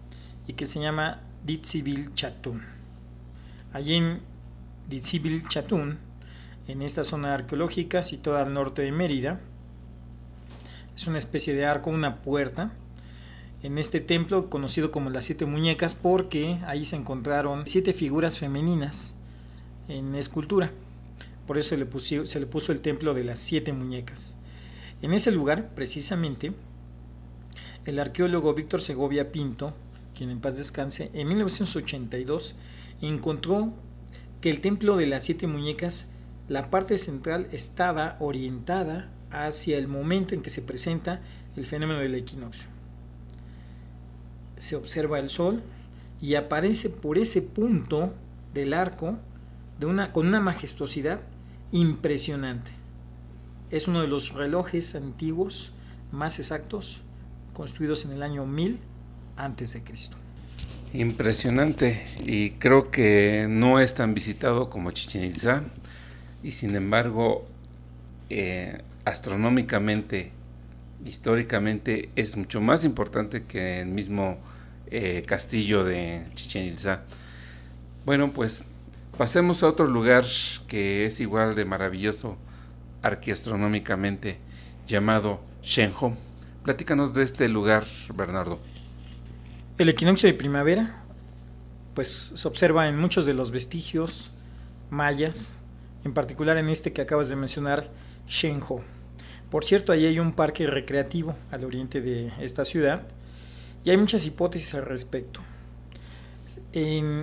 y 0.47 0.55
que 0.55 0.65
se 0.65 0.81
llama 0.81 1.21
Ditzibil 1.45 2.15
Chatun. 2.15 2.63
Allí 3.75 3.97
en 3.97 4.23
Ditzibil 4.89 5.47
Chatun, 5.47 5.99
en 6.69 6.81
esta 6.81 7.05
zona 7.05 7.35
arqueológica 7.35 8.03
situada 8.03 8.45
al 8.45 8.55
norte 8.55 8.81
de 8.81 8.93
Mérida, 8.93 9.39
es 10.95 11.07
una 11.07 11.19
especie 11.19 11.53
de 11.53 11.67
arco, 11.67 11.91
una 11.91 12.23
puerta, 12.23 12.73
en 13.63 13.77
este 13.77 14.01
templo 14.01 14.49
conocido 14.49 14.91
como 14.91 15.11
las 15.11 15.27
siete 15.27 15.45
muñecas 15.45 15.95
porque 15.95 16.59
ahí 16.67 16.87
se 16.87 16.97
encontraron 16.97 17.67
siete 17.67 17.93
figuras 17.93 18.39
femeninas 18.39 19.17
en 19.89 20.15
escultura. 20.15 20.73
Por 21.47 21.59
eso 21.59 21.71
se 21.71 21.77
le, 22.41 22.47
puso, 22.47 22.73
el 22.73 22.81
templo 22.81 23.15
de 23.15 23.25
las 23.25 23.41
siete 23.41 23.73
muñecas. 23.73 24.39
En 25.03 25.13
ese 25.13 25.33
lugar, 25.33 25.75
precisamente, 25.75 26.53
el 27.85 27.99
arqueólogo 27.99 28.55
Víctor 28.55 28.81
Segovia 28.81 29.33
Pinto, 29.33 29.75
quien 30.15 30.31
en 30.31 30.41
paz 30.41 30.57
descanse, 30.57 31.11
en 31.15 31.29
1982 31.29 32.55
encontró 33.01 33.73
que 34.41 34.51
el 34.51 34.61
templo 34.61 34.97
de 34.97 35.07
las 35.07 35.25
siete 35.25 35.49
muñecas, 35.49 36.13
la 36.49 36.71
parte 36.71 36.99
central 36.99 37.49
estaba 37.53 38.17
orientada 38.21 39.11
hacia 39.31 39.79
el 39.79 39.89
momento 39.89 40.35
en 40.35 40.43
que 40.43 40.51
se 40.51 40.63
presenta 40.63 41.23
el 41.57 41.65
fenómeno 41.65 42.01
del 42.01 42.15
equinoccio. 42.15 42.69
Se 44.59 44.77
observa 44.77 45.19
el 45.19 45.29
sol 45.29 45.63
y 46.21 46.37
aparece 46.37 46.89
por 46.89 47.19
ese 47.19 47.43
punto 47.43 48.15
del 48.55 48.75
arco 48.75 49.19
con 50.13 50.29
una 50.29 50.41
majestuosidad 50.41 51.21
impresionante. 51.73 52.71
Es 53.71 53.89
uno 53.89 54.03
de 54.03 54.09
los 54.09 54.35
relojes 54.35 54.95
antiguos 54.95 55.73
más 56.13 56.39
exactos 56.39 57.03
construidos 57.55 58.05
en 58.05 58.13
el 58.13 58.23
año 58.23 58.47
1000 58.47 58.79
antes 59.37 59.73
de 59.73 59.83
Cristo. 59.83 60.19
Impresionante 60.93 62.07
y 62.21 62.51
creo 62.51 62.91
que 62.91 63.47
no 63.49 63.81
es 63.81 63.95
tan 63.95 64.13
visitado 64.13 64.69
como 64.69 64.91
Chichen 64.91 65.25
Itza 65.25 65.65
y 66.43 66.53
sin 66.53 66.77
embargo 66.77 67.47
eh, 68.29 68.83
astronómicamente, 69.07 70.33
históricamente 71.07 72.11
es 72.15 72.37
mucho 72.37 72.61
más 72.61 72.85
importante 72.85 73.45
que 73.45 73.81
el 73.81 73.89
mismo 73.89 74.39
eh, 74.91 75.25
castillo 75.27 75.83
de 75.83 76.27
Chichen 76.35 76.67
Itza. 76.67 77.03
Bueno, 78.05 78.33
pues 78.33 78.65
pasemos 79.17 79.63
a 79.63 79.69
otro 79.69 79.87
lugar 79.87 80.25
que 80.67 81.07
es 81.07 81.21
igual 81.21 81.55
de 81.55 81.65
maravilloso 81.65 82.37
arqueastronómicamente 83.03 84.39
llamado 84.87 85.41
Shenho. 85.63 86.17
Platícanos 86.65 87.13
de 87.13 87.23
este 87.23 87.49
lugar, 87.49 87.85
Bernardo. 88.15 88.59
El 89.79 89.89
equinoccio 89.89 90.29
de 90.29 90.35
primavera, 90.35 91.05
pues 91.95 92.33
se 92.35 92.49
observa 92.49 92.89
en 92.89 92.99
muchos 92.99 93.27
de 93.27 93.35
los 93.35 93.51
vestigios 93.51 94.31
mayas, 94.91 95.59
en 96.05 96.15
particular 96.15 96.57
en 96.57 96.69
este 96.69 96.93
que 96.93 97.03
acabas 97.03 97.29
de 97.29 97.37
mencionar, 97.37 97.91
Shenho. 98.29 98.83
Por 99.51 99.65
cierto, 99.65 99.93
ahí 99.93 100.07
hay 100.07 100.19
un 100.19 100.33
parque 100.33 100.67
recreativo 100.67 101.35
al 101.51 101.65
oriente 101.65 102.01
de 102.01 102.33
esta 102.41 102.65
ciudad 102.65 103.03
y 103.85 103.91
hay 103.91 103.97
muchas 103.97 104.25
hipótesis 104.25 104.75
al 104.75 104.85
respecto. 104.85 105.41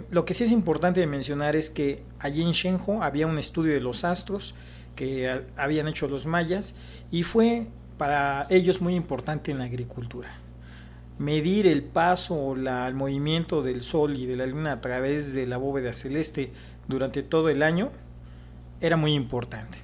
Lo 0.09 0.25
que 0.25 0.33
sí 0.33 0.43
es 0.43 0.51
importante 0.51 0.99
de 0.99 1.07
mencionar 1.07 1.55
es 1.55 1.69
que 1.69 2.03
allí 2.19 2.41
en 2.41 2.51
Shenho 2.51 3.03
había 3.03 3.27
un 3.27 3.37
estudio 3.37 3.73
de 3.73 3.81
los 3.81 4.03
astros 4.03 4.55
que 4.95 5.43
habían 5.57 5.87
hecho 5.87 6.07
los 6.07 6.25
mayas 6.25 6.75
y 7.11 7.23
fue 7.23 7.67
para 7.97 8.47
ellos 8.49 8.81
muy 8.81 8.95
importante 8.95 9.51
en 9.51 9.59
la 9.59 9.65
agricultura. 9.65 10.39
Medir 11.17 11.67
el 11.67 11.83
paso 11.83 12.35
o 12.35 12.55
el 12.55 12.93
movimiento 12.93 13.61
del 13.61 13.81
sol 13.81 14.15
y 14.15 14.25
de 14.25 14.37
la 14.37 14.45
luna 14.45 14.73
a 14.73 14.81
través 14.81 15.33
de 15.33 15.45
la 15.45 15.57
bóveda 15.57 15.93
celeste 15.93 16.51
durante 16.87 17.23
todo 17.23 17.49
el 17.49 17.61
año 17.61 17.91
era 18.81 18.95
muy 18.95 19.13
importante. 19.13 19.77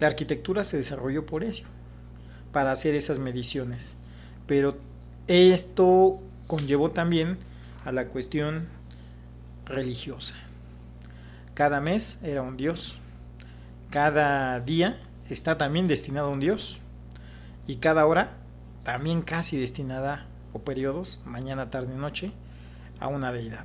La 0.00 0.06
arquitectura 0.06 0.64
se 0.64 0.76
desarrolló 0.76 1.26
por 1.26 1.42
eso, 1.42 1.64
para 2.52 2.70
hacer 2.70 2.94
esas 2.94 3.18
mediciones. 3.18 3.96
Pero 4.46 4.76
esto 5.26 6.20
conllevó 6.46 6.90
también 6.90 7.38
a 7.88 7.92
la 7.92 8.08
cuestión 8.08 8.68
religiosa. 9.64 10.34
Cada 11.54 11.80
mes 11.80 12.20
era 12.22 12.42
un 12.42 12.58
dios, 12.58 13.00
cada 13.88 14.60
día 14.60 15.00
está 15.30 15.56
también 15.56 15.88
destinado 15.88 16.28
a 16.28 16.30
un 16.30 16.38
dios 16.38 16.82
y 17.66 17.76
cada 17.76 18.04
hora 18.04 18.30
también 18.84 19.22
casi 19.22 19.56
destinada, 19.56 20.26
o 20.52 20.58
periodos, 20.58 21.22
mañana, 21.24 21.70
tarde, 21.70 21.96
noche, 21.96 22.30
a 23.00 23.08
una 23.08 23.32
deidad. 23.32 23.64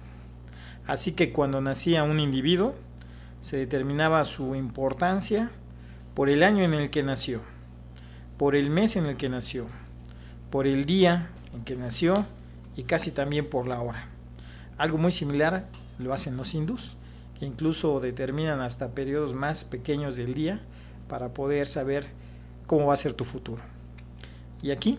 Así 0.87 1.11
que 1.11 1.33
cuando 1.33 1.59
nacía 1.59 2.03
un 2.03 2.21
individuo, 2.21 2.75
se 3.41 3.57
determinaba 3.57 4.23
su 4.23 4.55
importancia 4.55 5.51
por 6.13 6.29
el 6.29 6.43
año 6.43 6.63
en 6.63 6.73
el 6.73 6.89
que 6.89 7.03
nació, 7.03 7.41
por 8.37 8.55
el 8.55 8.69
mes 8.69 8.95
en 8.95 9.05
el 9.05 9.17
que 9.17 9.27
nació, 9.27 9.67
por 10.49 10.65
el 10.65 10.85
día 10.85 11.29
en 11.53 11.65
que 11.65 11.75
nació 11.75 12.25
y 12.77 12.83
casi 12.83 13.11
también 13.11 13.49
por 13.49 13.67
la 13.67 13.81
hora. 13.81 14.12
Algo 14.77 14.97
muy 14.97 15.11
similar 15.11 15.69
lo 15.99 16.13
hacen 16.13 16.37
los 16.37 16.53
hindús, 16.53 16.97
que 17.39 17.45
incluso 17.45 17.99
determinan 17.99 18.61
hasta 18.61 18.93
periodos 18.93 19.33
más 19.33 19.65
pequeños 19.65 20.15
del 20.15 20.33
día 20.33 20.61
para 21.07 21.33
poder 21.33 21.67
saber 21.67 22.05
cómo 22.67 22.87
va 22.87 22.93
a 22.93 22.97
ser 22.97 23.13
tu 23.13 23.25
futuro. 23.25 23.61
Y 24.61 24.71
aquí 24.71 24.97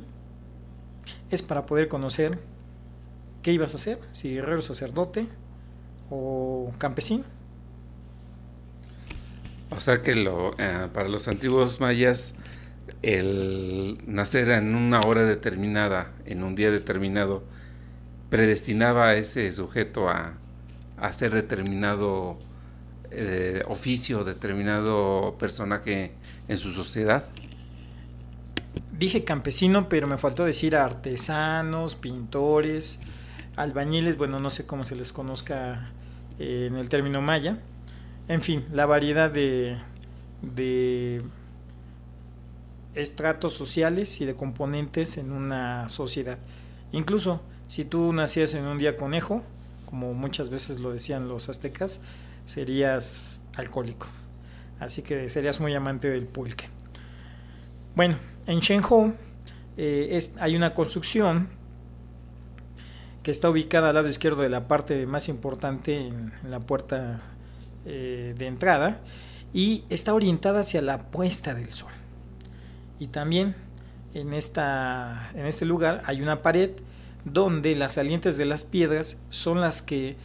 es 1.30 1.42
para 1.42 1.66
poder 1.66 1.88
conocer 1.88 2.38
qué 3.42 3.52
ibas 3.52 3.74
a 3.74 3.76
hacer, 3.76 3.98
si 4.12 4.34
guerrero 4.34 4.62
sacerdote 4.62 5.26
o 6.10 6.72
campesino. 6.78 7.24
O 9.70 9.80
sea 9.80 10.02
que 10.02 10.14
lo, 10.14 10.54
eh, 10.58 10.88
para 10.92 11.08
los 11.08 11.26
antiguos 11.26 11.80
mayas 11.80 12.34
el 13.02 13.98
nacer 14.06 14.50
en 14.50 14.74
una 14.74 15.00
hora 15.00 15.24
determinada, 15.24 16.12
en 16.26 16.42
un 16.42 16.54
día 16.54 16.70
determinado, 16.70 17.42
predestinaba 18.34 19.10
a 19.10 19.14
ese 19.14 19.52
sujeto 19.52 20.08
a, 20.08 20.34
hacer 20.98 21.32
determinado 21.32 22.36
eh, 23.12 23.62
oficio, 23.68 24.24
determinado 24.24 25.36
personaje 25.38 26.10
en 26.48 26.56
su 26.56 26.72
sociedad. 26.72 27.28
Dije 28.90 29.22
campesino, 29.22 29.88
pero 29.88 30.08
me 30.08 30.18
faltó 30.18 30.44
decir 30.44 30.74
artesanos, 30.74 31.94
pintores, 31.94 32.98
albañiles, 33.54 34.16
bueno, 34.16 34.40
no 34.40 34.50
sé 34.50 34.66
cómo 34.66 34.84
se 34.84 34.96
les 34.96 35.12
conozca 35.12 35.92
eh, 36.40 36.66
en 36.68 36.74
el 36.74 36.88
término 36.88 37.20
maya. 37.22 37.60
En 38.26 38.42
fin, 38.42 38.64
la 38.72 38.84
variedad 38.84 39.30
de, 39.30 39.78
de 40.42 41.22
estratos 42.96 43.52
sociales 43.52 44.20
y 44.20 44.24
de 44.24 44.34
componentes 44.34 45.18
en 45.18 45.30
una 45.30 45.88
sociedad. 45.88 46.40
Incluso 46.90 47.40
si 47.68 47.84
tú 47.84 48.12
nacías 48.12 48.54
en 48.54 48.66
un 48.66 48.78
día 48.78 48.96
conejo, 48.96 49.42
como 49.86 50.14
muchas 50.14 50.50
veces 50.50 50.80
lo 50.80 50.92
decían 50.92 51.28
los 51.28 51.48
aztecas, 51.48 52.00
serías 52.44 53.42
alcohólico. 53.56 54.06
Así 54.80 55.02
que 55.02 55.30
serías 55.30 55.60
muy 55.60 55.74
amante 55.74 56.08
del 56.08 56.26
pulque. 56.26 56.68
Bueno, 57.94 58.16
en 58.46 58.60
Shenzhou 58.60 59.14
eh, 59.76 60.20
hay 60.40 60.56
una 60.56 60.74
construcción 60.74 61.48
que 63.22 63.30
está 63.30 63.48
ubicada 63.48 63.88
al 63.88 63.94
lado 63.94 64.08
izquierdo 64.08 64.42
de 64.42 64.50
la 64.50 64.68
parte 64.68 65.06
más 65.06 65.28
importante 65.28 66.06
en, 66.06 66.32
la 66.48 66.60
puerta 66.60 67.22
eh, 67.86 68.34
de 68.36 68.46
entrada 68.46 69.00
y 69.52 69.84
está 69.88 70.12
orientada 70.12 70.60
hacia 70.60 70.82
la 70.82 70.98
puesta 70.98 71.54
del 71.54 71.70
sol. 71.70 71.92
Y 72.98 73.06
también 73.06 73.54
en, 74.12 74.34
esta, 74.34 75.30
en 75.34 75.46
este 75.46 75.64
lugar 75.64 76.02
hay 76.04 76.20
una 76.20 76.42
pared 76.42 76.70
donde 77.24 77.74
las 77.74 77.94
salientes 77.94 78.36
de 78.36 78.44
las 78.44 78.64
piedras 78.64 79.22
son 79.30 79.60
las 79.60 79.82
que, 79.82 80.16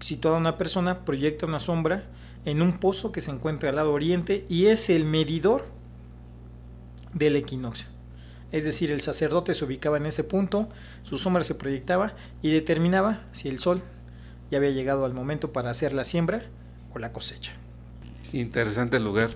situada 0.00 0.38
una 0.38 0.58
persona, 0.58 1.04
proyecta 1.04 1.46
una 1.46 1.60
sombra 1.60 2.04
en 2.44 2.62
un 2.62 2.78
pozo 2.78 3.12
que 3.12 3.20
se 3.20 3.30
encuentra 3.30 3.70
al 3.70 3.76
lado 3.76 3.92
oriente 3.92 4.44
y 4.48 4.66
es 4.66 4.90
el 4.90 5.04
medidor 5.04 5.64
del 7.12 7.36
equinoccio. 7.36 7.88
Es 8.50 8.64
decir, 8.64 8.90
el 8.90 9.00
sacerdote 9.00 9.54
se 9.54 9.64
ubicaba 9.64 9.96
en 9.96 10.06
ese 10.06 10.24
punto, 10.24 10.68
su 11.02 11.18
sombra 11.18 11.44
se 11.44 11.54
proyectaba 11.54 12.14
y 12.42 12.50
determinaba 12.50 13.26
si 13.32 13.48
el 13.48 13.58
sol 13.58 13.82
ya 14.50 14.58
había 14.58 14.70
llegado 14.70 15.04
al 15.04 15.14
momento 15.14 15.52
para 15.52 15.70
hacer 15.70 15.94
la 15.94 16.04
siembra 16.04 16.44
o 16.94 16.98
la 16.98 17.12
cosecha. 17.12 17.52
Interesante 18.32 19.00
lugar. 19.00 19.30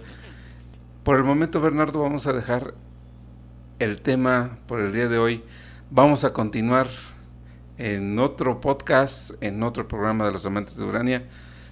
Por 1.04 1.16
el 1.16 1.24
momento, 1.24 1.60
Bernardo, 1.60 2.00
vamos 2.00 2.26
a 2.26 2.32
dejar 2.32 2.74
el 3.78 4.00
tema 4.02 4.58
por 4.66 4.80
el 4.80 4.92
día 4.92 5.08
de 5.08 5.18
hoy 5.18 5.44
Vamos 5.90 6.24
a 6.24 6.32
continuar 6.32 6.88
en 7.78 8.18
otro 8.18 8.60
podcast, 8.60 9.40
en 9.40 9.62
otro 9.62 9.86
programa 9.86 10.26
de 10.26 10.32
los 10.32 10.44
amantes 10.44 10.76
de 10.78 10.84
Urania, 10.84 11.28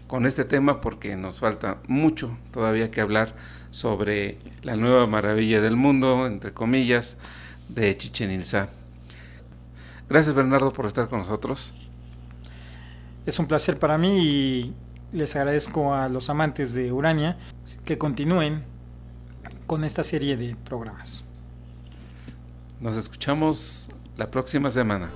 con 0.06 0.24
este 0.24 0.44
tema 0.44 0.80
porque 0.80 1.16
nos 1.16 1.40
falta 1.40 1.78
mucho 1.88 2.38
todavía 2.52 2.92
que 2.92 3.00
hablar 3.00 3.34
sobre 3.72 4.38
la 4.62 4.76
nueva 4.76 5.06
maravilla 5.06 5.60
del 5.60 5.74
mundo, 5.74 6.28
entre 6.28 6.54
comillas, 6.54 7.16
de 7.68 7.96
Chichen 7.96 8.30
Itza. 8.30 8.68
Gracias 10.08 10.32
Bernardo 10.32 10.72
por 10.72 10.86
estar 10.86 11.08
con 11.08 11.18
nosotros. 11.18 11.74
Es 13.26 13.40
un 13.40 13.46
placer 13.46 13.80
para 13.80 13.98
mí 13.98 14.18
y 14.22 14.74
les 15.12 15.34
agradezco 15.34 15.92
a 15.92 16.08
los 16.08 16.30
amantes 16.30 16.72
de 16.74 16.92
Urania 16.92 17.36
que 17.84 17.98
continúen 17.98 18.62
con 19.66 19.82
esta 19.82 20.04
serie 20.04 20.36
de 20.36 20.54
programas. 20.54 21.24
Nos 22.80 22.96
escuchamos 22.96 23.88
la 24.16 24.30
próxima 24.30 24.70
semana. 24.70 25.10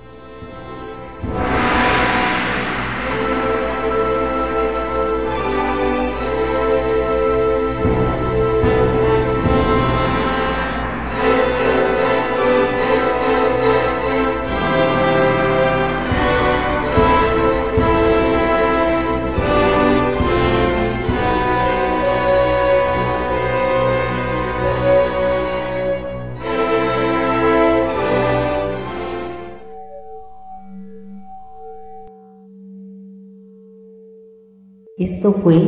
Fue 35.33 35.61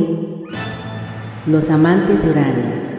Los 1.46 1.70
Amantes 1.70 2.24
de. 2.24 2.96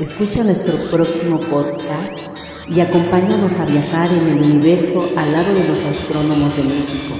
Escucha 0.00 0.42
nuestro 0.44 0.74
próximo 0.90 1.38
podcast 1.38 2.18
y 2.70 2.80
acompáñanos 2.80 3.58
a 3.58 3.66
viajar 3.66 4.08
en 4.08 4.38
el 4.38 4.44
universo 4.44 5.04
al 5.16 5.32
lado 5.32 5.52
de 5.52 5.68
los 5.68 5.84
astrónomos 5.84 6.56
de 6.56 6.62
México. 6.64 7.16